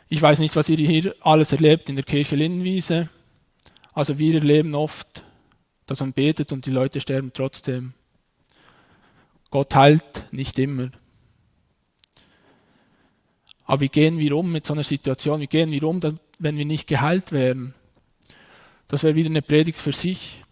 Ich 0.10 0.22
weiß 0.22 0.38
nicht, 0.38 0.56
was 0.56 0.70
ihr 0.70 0.78
hier 0.78 1.16
alles 1.22 1.54
erlebt 1.54 1.90
in 1.90 1.96
der 1.96 2.06
Kirche 2.06 2.36
Linnenwiese. 2.36 3.10
Also 3.94 4.20
wir 4.20 4.36
erleben 4.36 4.76
oft, 4.76 5.24
dass 5.92 6.00
man 6.00 6.14
betet 6.14 6.52
und 6.52 6.66
die 6.66 6.72
Leute 6.72 7.02
sterben 7.02 7.32
trotzdem. 7.34 7.94
Gott 9.50 9.76
heilt 9.76 10.26
nicht 10.32 10.58
immer. 10.60 10.90
Aber 13.66 13.82
wie 13.82 13.90
gehen 13.90 14.18
wir 14.18 14.36
um 14.36 14.52
mit 14.52 14.66
so 14.66 14.74
einer 14.74 14.84
Situation? 14.84 15.42
Wie 15.42 15.48
gehen 15.48 15.72
wir 15.72 15.84
um, 15.84 16.02
wenn 16.40 16.58
wir 16.58 16.66
nicht 16.66 16.88
geheilt 16.88 17.32
werden? 17.32 17.74
Das 18.88 19.04
wäre 19.04 19.16
wieder 19.16 19.30
eine 19.30 19.42
Predigt 19.42 19.78
für 19.78 19.94
sich. 19.94 20.44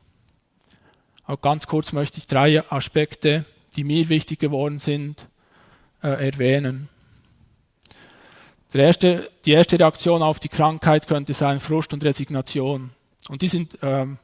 Auch 1.25 1.41
ganz 1.41 1.67
kurz 1.67 1.91
möchte 1.91 2.17
ich 2.17 2.27
drei 2.27 2.63
Aspekte 2.71 3.45
die 3.75 3.83
mir 3.83 4.09
wichtig 4.09 4.39
geworden 4.39 4.79
sind, 4.79 5.27
äh, 6.01 6.27
erwähnen. 6.27 6.89
Erste, 8.73 9.31
die 9.45 9.51
erste 9.51 9.79
Reaktion 9.79 10.21
auf 10.21 10.39
die 10.39 10.49
Krankheit 10.49 11.07
könnte 11.07 11.33
sein 11.33 11.59
Frust 11.59 11.93
und 11.93 12.03
Resignation. 12.03 12.91
Und 13.27 13.41
die 13.41 13.47
sind, 13.47 13.77
ähm, 13.81 14.17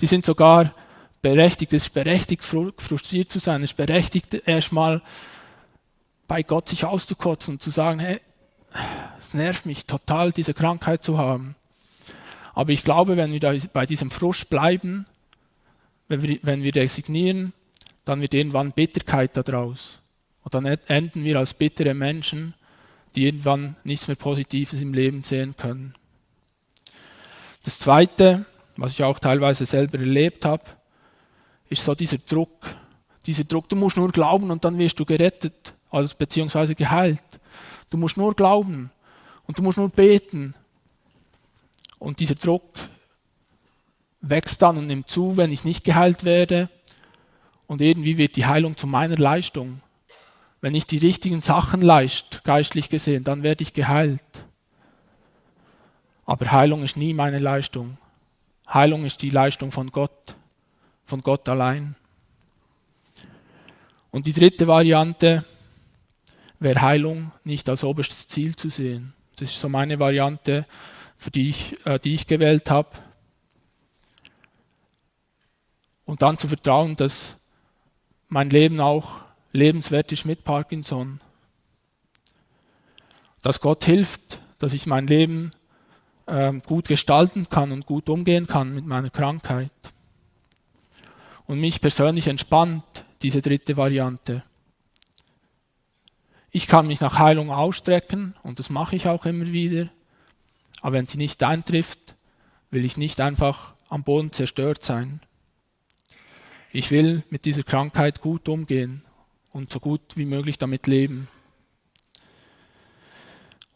die 0.00 0.06
sind 0.06 0.24
sogar 0.24 0.74
berechtigt. 1.22 1.72
Es 1.72 1.84
ist 1.84 1.94
berechtigt, 1.94 2.42
frustriert 2.42 3.30
zu 3.30 3.38
sein. 3.38 3.62
Es 3.62 3.72
ist 3.72 3.76
berechtigt, 3.76 4.34
erstmal 4.46 5.02
bei 6.26 6.42
Gott 6.42 6.68
sich 6.68 6.84
auszukotzen 6.84 7.54
und 7.54 7.62
zu 7.62 7.70
sagen, 7.70 7.98
hey, 8.00 8.20
es 9.18 9.34
nervt 9.34 9.66
mich 9.66 9.86
total, 9.86 10.32
diese 10.32 10.54
Krankheit 10.54 11.02
zu 11.02 11.18
haben. 11.18 11.56
Aber 12.54 12.70
ich 12.70 12.84
glaube, 12.84 13.16
wenn 13.16 13.32
wir 13.32 13.60
bei 13.72 13.86
diesem 13.86 14.10
Frust 14.10 14.50
bleiben, 14.50 15.06
wenn 16.08 16.22
wir, 16.22 16.38
wenn 16.42 16.62
wir 16.62 16.74
resignieren, 16.74 17.52
dann 18.04 18.20
wird 18.20 18.34
irgendwann 18.34 18.72
Bitterkeit 18.72 19.36
daraus. 19.36 20.00
Und 20.42 20.54
dann 20.54 20.64
enden 20.64 21.24
wir 21.24 21.38
als 21.38 21.54
bittere 21.54 21.94
Menschen, 21.94 22.54
die 23.14 23.26
irgendwann 23.26 23.76
nichts 23.84 24.08
mehr 24.08 24.16
Positives 24.16 24.80
im 24.80 24.94
Leben 24.94 25.22
sehen 25.22 25.56
können. 25.56 25.94
Das 27.64 27.78
Zweite, 27.78 28.46
was 28.78 28.92
ich 28.92 29.02
auch 29.02 29.18
teilweise 29.18 29.66
selber 29.66 29.98
erlebt 29.98 30.44
habe, 30.44 30.62
ist 31.68 31.84
so 31.84 31.94
dieser 31.94 32.18
Druck. 32.18 32.76
Dieser 33.26 33.44
Druck, 33.44 33.68
du 33.68 33.74
musst 33.74 33.96
nur 33.96 34.10
glauben 34.10 34.50
und 34.52 34.64
dann 34.64 34.78
wirst 34.78 34.98
du 35.00 35.04
gerettet, 35.04 35.74
also 35.90 36.14
beziehungsweise 36.16 36.76
geheilt. 36.76 37.22
Du 37.90 37.98
musst 37.98 38.16
nur 38.16 38.34
glauben 38.34 38.90
und 39.46 39.58
du 39.58 39.62
musst 39.62 39.78
nur 39.78 39.88
beten. 39.88 40.54
Und 41.98 42.20
dieser 42.20 42.36
Druck 42.36 42.70
wächst 44.20 44.62
dann 44.62 44.78
und 44.78 44.86
nimmt 44.86 45.10
zu, 45.10 45.36
wenn 45.36 45.50
ich 45.50 45.64
nicht 45.64 45.82
geheilt 45.82 46.24
werde 46.24 46.70
und 47.66 47.82
irgendwie 47.82 48.16
wird 48.16 48.36
die 48.36 48.46
Heilung 48.46 48.76
zu 48.76 48.86
meiner 48.86 49.16
Leistung. 49.16 49.80
Wenn 50.60 50.76
ich 50.76 50.86
die 50.86 50.98
richtigen 50.98 51.42
Sachen 51.42 51.82
leist, 51.82 52.44
geistlich 52.44 52.88
gesehen, 52.90 53.24
dann 53.24 53.42
werde 53.42 53.62
ich 53.62 53.74
geheilt. 53.74 54.22
Aber 56.24 56.52
Heilung 56.52 56.84
ist 56.84 56.96
nie 56.96 57.12
meine 57.12 57.40
Leistung. 57.40 57.98
Heilung 58.72 59.04
ist 59.04 59.22
die 59.22 59.30
Leistung 59.30 59.72
von 59.72 59.90
Gott, 59.90 60.36
von 61.04 61.22
Gott 61.22 61.48
allein. 61.48 61.96
Und 64.10 64.26
die 64.26 64.32
dritte 64.32 64.66
Variante 64.66 65.44
wäre 66.58 66.82
Heilung 66.82 67.32
nicht 67.44 67.68
als 67.68 67.84
oberstes 67.84 68.28
Ziel 68.28 68.56
zu 68.56 68.68
sehen. 68.68 69.14
Das 69.36 69.50
ist 69.50 69.60
so 69.60 69.68
meine 69.68 69.98
Variante, 69.98 70.66
für 71.16 71.30
die 71.30 71.50
ich, 71.50 71.86
äh, 71.86 71.98
die 71.98 72.14
ich 72.14 72.26
gewählt 72.26 72.70
habe. 72.70 72.90
Und 76.04 76.22
dann 76.22 76.38
zu 76.38 76.48
vertrauen, 76.48 76.96
dass 76.96 77.36
mein 78.28 78.50
Leben 78.50 78.80
auch 78.80 79.22
lebenswert 79.52 80.12
ist 80.12 80.24
mit 80.24 80.44
Parkinson. 80.44 81.20
Dass 83.42 83.60
Gott 83.60 83.84
hilft, 83.84 84.40
dass 84.58 84.72
ich 84.72 84.86
mein 84.86 85.06
Leben 85.06 85.50
gut 86.66 86.88
gestalten 86.88 87.48
kann 87.48 87.72
und 87.72 87.86
gut 87.86 88.08
umgehen 88.08 88.46
kann 88.46 88.74
mit 88.74 88.86
meiner 88.86 89.10
Krankheit. 89.10 89.70
Und 91.46 91.60
mich 91.60 91.80
persönlich 91.80 92.28
entspannt 92.28 92.84
diese 93.22 93.40
dritte 93.40 93.76
Variante. 93.78 94.42
Ich 96.50 96.66
kann 96.66 96.86
mich 96.86 97.00
nach 97.00 97.18
Heilung 97.18 97.50
ausstrecken 97.50 98.34
und 98.42 98.58
das 98.58 98.68
mache 98.68 98.96
ich 98.96 99.08
auch 99.08 99.24
immer 99.24 99.46
wieder. 99.46 99.88
Aber 100.82 100.94
wenn 100.94 101.06
sie 101.06 101.18
nicht 101.18 101.42
eintrifft, 101.42 102.14
will 102.70 102.84
ich 102.84 102.96
nicht 102.96 103.20
einfach 103.20 103.74
am 103.88 104.04
Boden 104.04 104.32
zerstört 104.32 104.84
sein. 104.84 105.20
Ich 106.70 106.90
will 106.90 107.24
mit 107.30 107.46
dieser 107.46 107.62
Krankheit 107.62 108.20
gut 108.20 108.48
umgehen 108.48 109.02
und 109.50 109.72
so 109.72 109.80
gut 109.80 110.16
wie 110.16 110.26
möglich 110.26 110.58
damit 110.58 110.86
leben. 110.86 111.28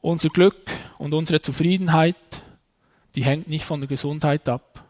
Unser 0.03 0.29
Glück 0.29 0.71
und 0.99 1.15
unsere 1.15 1.41
Zufriedenheit, 1.41 2.17
die 3.15 3.25
hängt 3.25 3.49
nicht 3.49 3.65
von 3.65 3.81
der 3.81 3.89
Gesundheit 3.89 4.49
ab. 4.49 4.85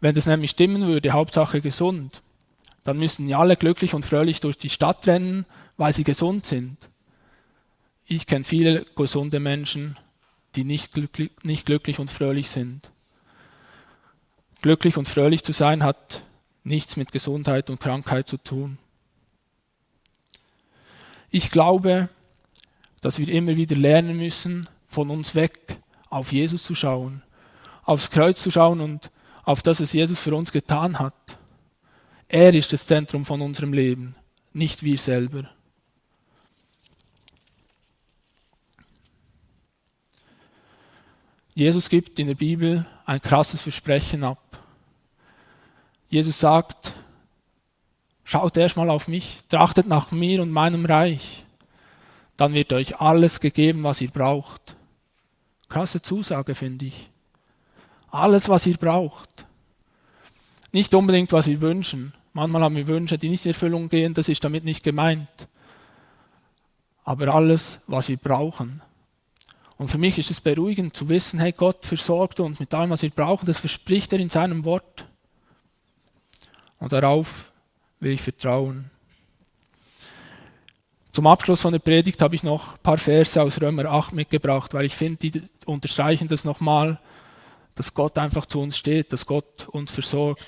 Wenn 0.00 0.14
das 0.14 0.26
nämlich 0.26 0.52
stimmen 0.52 0.86
würde, 0.86 1.12
Hauptsache 1.12 1.60
gesund, 1.60 2.22
dann 2.84 2.98
müssten 2.98 3.28
ja 3.28 3.38
alle 3.38 3.56
glücklich 3.56 3.94
und 3.94 4.04
fröhlich 4.04 4.40
durch 4.40 4.56
die 4.56 4.70
Stadt 4.70 5.06
rennen, 5.06 5.44
weil 5.76 5.92
sie 5.92 6.04
gesund 6.04 6.46
sind. 6.46 6.76
Ich 8.06 8.26
kenne 8.26 8.44
viele 8.44 8.86
gesunde 8.96 9.38
Menschen, 9.38 9.96
die 10.56 10.64
nicht 10.64 10.92
glücklich, 10.92 11.30
nicht 11.42 11.66
glücklich 11.66 11.98
und 11.98 12.10
fröhlich 12.10 12.48
sind. 12.50 12.90
Glücklich 14.62 14.96
und 14.96 15.06
fröhlich 15.06 15.44
zu 15.44 15.52
sein 15.52 15.82
hat 15.82 16.22
nichts 16.64 16.96
mit 16.96 17.12
Gesundheit 17.12 17.70
und 17.70 17.80
Krankheit 17.80 18.28
zu 18.28 18.36
tun. 18.36 18.78
Ich 21.30 21.50
glaube, 21.50 22.08
dass 23.00 23.18
wir 23.18 23.28
immer 23.28 23.56
wieder 23.56 23.76
lernen 23.76 24.16
müssen, 24.16 24.68
von 24.88 25.10
uns 25.10 25.34
weg 25.34 25.79
auf 26.10 26.32
Jesus 26.32 26.64
zu 26.64 26.74
schauen, 26.74 27.22
aufs 27.84 28.10
Kreuz 28.10 28.42
zu 28.42 28.50
schauen 28.50 28.80
und 28.80 29.10
auf 29.44 29.62
das, 29.62 29.80
was 29.80 29.92
Jesus 29.92 30.18
für 30.18 30.34
uns 30.34 30.52
getan 30.52 30.98
hat. 30.98 31.14
Er 32.28 32.54
ist 32.54 32.72
das 32.72 32.86
Zentrum 32.86 33.24
von 33.24 33.40
unserem 33.40 33.72
Leben, 33.72 34.14
nicht 34.52 34.82
wir 34.82 34.98
selber. 34.98 35.50
Jesus 41.54 41.88
gibt 41.88 42.18
in 42.18 42.28
der 42.28 42.34
Bibel 42.34 42.86
ein 43.06 43.20
krasses 43.20 43.60
Versprechen 43.60 44.24
ab. 44.24 44.38
Jesus 46.08 46.38
sagt, 46.40 46.94
schaut 48.24 48.56
erstmal 48.56 48.90
auf 48.90 49.08
mich, 49.08 49.38
trachtet 49.48 49.86
nach 49.86 50.10
mir 50.10 50.42
und 50.42 50.50
meinem 50.50 50.86
Reich, 50.86 51.44
dann 52.36 52.54
wird 52.54 52.72
euch 52.72 53.00
alles 53.00 53.40
gegeben, 53.40 53.82
was 53.82 54.00
ihr 54.00 54.10
braucht. 54.10 54.76
Krasse 55.70 56.02
Zusage, 56.02 56.54
finde 56.54 56.86
ich. 56.86 57.08
Alles, 58.10 58.48
was 58.48 58.66
ihr 58.66 58.76
braucht. 58.76 59.46
Nicht 60.72 60.92
unbedingt, 60.92 61.32
was 61.32 61.46
wir 61.46 61.60
wünschen. 61.60 62.12
Manchmal 62.32 62.62
haben 62.62 62.76
wir 62.76 62.88
Wünsche, 62.88 63.16
die 63.16 63.28
nicht 63.28 63.46
in 63.46 63.52
Erfüllung 63.52 63.88
gehen, 63.88 64.12
das 64.12 64.28
ist 64.28 64.44
damit 64.44 64.64
nicht 64.64 64.82
gemeint. 64.82 65.28
Aber 67.04 67.28
alles, 67.34 67.78
was 67.86 68.08
wir 68.08 68.16
brauchen. 68.16 68.82
Und 69.78 69.88
für 69.88 69.98
mich 69.98 70.18
ist 70.18 70.30
es 70.30 70.40
beruhigend 70.40 70.96
zu 70.96 71.08
wissen, 71.08 71.38
hey, 71.40 71.52
Gott 71.52 71.86
versorgt 71.86 72.40
uns 72.40 72.60
mit 72.60 72.74
allem, 72.74 72.90
was 72.90 73.02
wir 73.02 73.10
brauchen, 73.10 73.46
das 73.46 73.58
verspricht 73.58 74.12
er 74.12 74.18
in 74.18 74.28
seinem 74.28 74.64
Wort. 74.64 75.06
Und 76.78 76.92
darauf 76.92 77.50
will 78.00 78.12
ich 78.12 78.22
vertrauen. 78.22 78.90
Zum 81.12 81.26
Abschluss 81.26 81.62
von 81.62 81.72
der 81.72 81.80
Predigt 81.80 82.22
habe 82.22 82.36
ich 82.36 82.44
noch 82.44 82.74
ein 82.74 82.78
paar 82.84 82.98
Verse 82.98 83.42
aus 83.42 83.60
Römer 83.60 83.86
8 83.86 84.12
mitgebracht, 84.12 84.72
weil 84.74 84.84
ich 84.84 84.94
finde, 84.94 85.16
die 85.16 85.42
unterstreichen 85.66 86.28
das 86.28 86.44
nochmal, 86.44 87.00
dass 87.74 87.94
Gott 87.94 88.16
einfach 88.16 88.46
zu 88.46 88.60
uns 88.60 88.78
steht, 88.78 89.12
dass 89.12 89.26
Gott 89.26 89.68
uns 89.68 89.90
versorgt. 89.90 90.44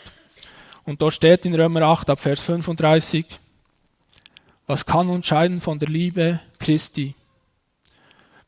Und 0.85 1.03
dort 1.03 1.14
steht 1.14 1.46
in 1.46 1.55
Römer 1.55 1.83
8 1.83 2.11
ab 2.11 2.20
Vers 2.20 2.42
35, 2.42 3.27
was 4.68 4.87
kann 4.87 5.09
uns 5.09 5.27
scheiden 5.27 5.61
von 5.61 5.81
der 5.81 5.88
Liebe 5.88 6.40
Christi? 6.61 7.16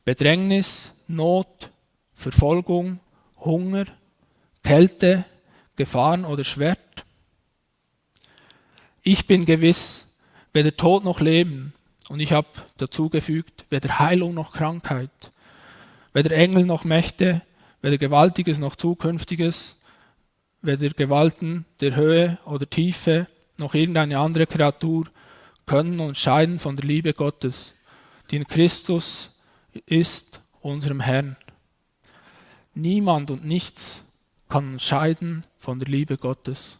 Bedrängnis, 0.04 0.92
Not, 1.08 1.70
Verfolgung, 2.14 3.00
Hunger, 3.40 3.86
Kälte, 4.62 5.24
Gefahren 5.74 6.24
oder 6.24 6.44
Schwert? 6.44 7.04
Ich 9.02 9.26
bin 9.26 9.44
gewiss, 9.44 10.06
weder 10.52 10.76
Tod 10.76 11.02
noch 11.02 11.20
Leben. 11.20 11.74
Und 12.08 12.20
ich 12.20 12.32
habe 12.32 12.48
dazugefügt, 12.76 13.64
weder 13.70 13.98
Heilung 13.98 14.34
noch 14.34 14.52
Krankheit, 14.52 15.10
weder 16.12 16.32
Engel 16.32 16.64
noch 16.64 16.84
Mächte, 16.84 17.42
weder 17.82 17.98
Gewaltiges 17.98 18.58
noch 18.58 18.76
Zukünftiges, 18.76 19.76
weder 20.62 20.90
Gewalten 20.90 21.64
der 21.80 21.96
Höhe 21.96 22.38
oder 22.44 22.68
Tiefe, 22.68 23.26
noch 23.58 23.74
irgendeine 23.74 24.18
andere 24.18 24.46
Kreatur 24.46 25.06
können 25.66 26.00
uns 26.00 26.18
scheiden 26.18 26.58
von 26.58 26.76
der 26.76 26.86
Liebe 26.86 27.14
Gottes, 27.14 27.74
die 28.30 28.36
in 28.36 28.46
Christus 28.46 29.30
ist, 29.86 30.40
unserem 30.60 31.00
Herrn. 31.00 31.36
Niemand 32.74 33.30
und 33.30 33.44
nichts 33.44 34.02
kann 34.48 34.74
uns 34.74 34.82
scheiden 34.82 35.44
von 35.58 35.78
der 35.78 35.88
Liebe 35.88 36.16
Gottes. 36.16 36.78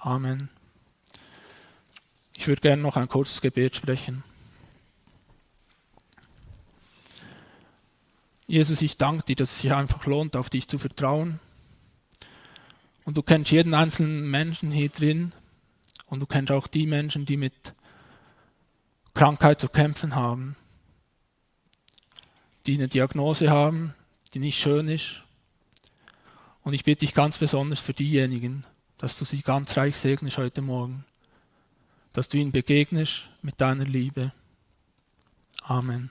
Amen. 0.00 0.48
Ich 2.42 2.48
würde 2.48 2.60
gerne 2.60 2.82
noch 2.82 2.96
ein 2.96 3.08
kurzes 3.08 3.40
Gebet 3.40 3.76
sprechen. 3.76 4.24
Jesus, 8.48 8.82
ich 8.82 8.96
danke 8.96 9.22
dir, 9.22 9.36
dass 9.36 9.52
es 9.52 9.60
sich 9.60 9.72
einfach 9.72 10.06
lohnt, 10.06 10.34
auf 10.34 10.50
dich 10.50 10.66
zu 10.66 10.76
vertrauen. 10.76 11.38
Und 13.04 13.16
du 13.16 13.22
kennst 13.22 13.52
jeden 13.52 13.74
einzelnen 13.74 14.28
Menschen 14.28 14.72
hier 14.72 14.88
drin 14.88 15.30
und 16.06 16.18
du 16.18 16.26
kennst 16.26 16.50
auch 16.50 16.66
die 16.66 16.84
Menschen, 16.84 17.26
die 17.26 17.36
mit 17.36 17.74
Krankheit 19.14 19.60
zu 19.60 19.68
kämpfen 19.68 20.16
haben, 20.16 20.56
die 22.66 22.74
eine 22.74 22.88
Diagnose 22.88 23.50
haben, 23.50 23.94
die 24.34 24.40
nicht 24.40 24.58
schön 24.58 24.88
ist. 24.88 25.22
Und 26.64 26.74
ich 26.74 26.82
bitte 26.82 27.06
dich 27.06 27.14
ganz 27.14 27.38
besonders 27.38 27.78
für 27.78 27.94
diejenigen, 27.94 28.64
dass 28.98 29.16
du 29.16 29.24
sie 29.24 29.42
ganz 29.42 29.76
reich 29.76 29.96
segnest 29.96 30.38
heute 30.38 30.60
Morgen, 30.60 31.04
dass 32.12 32.28
du 32.28 32.38
ihnen 32.38 32.52
begegnest 32.52 33.28
mit 33.42 33.60
deiner 33.60 33.84
Liebe. 33.84 34.32
Amen. 35.62 36.10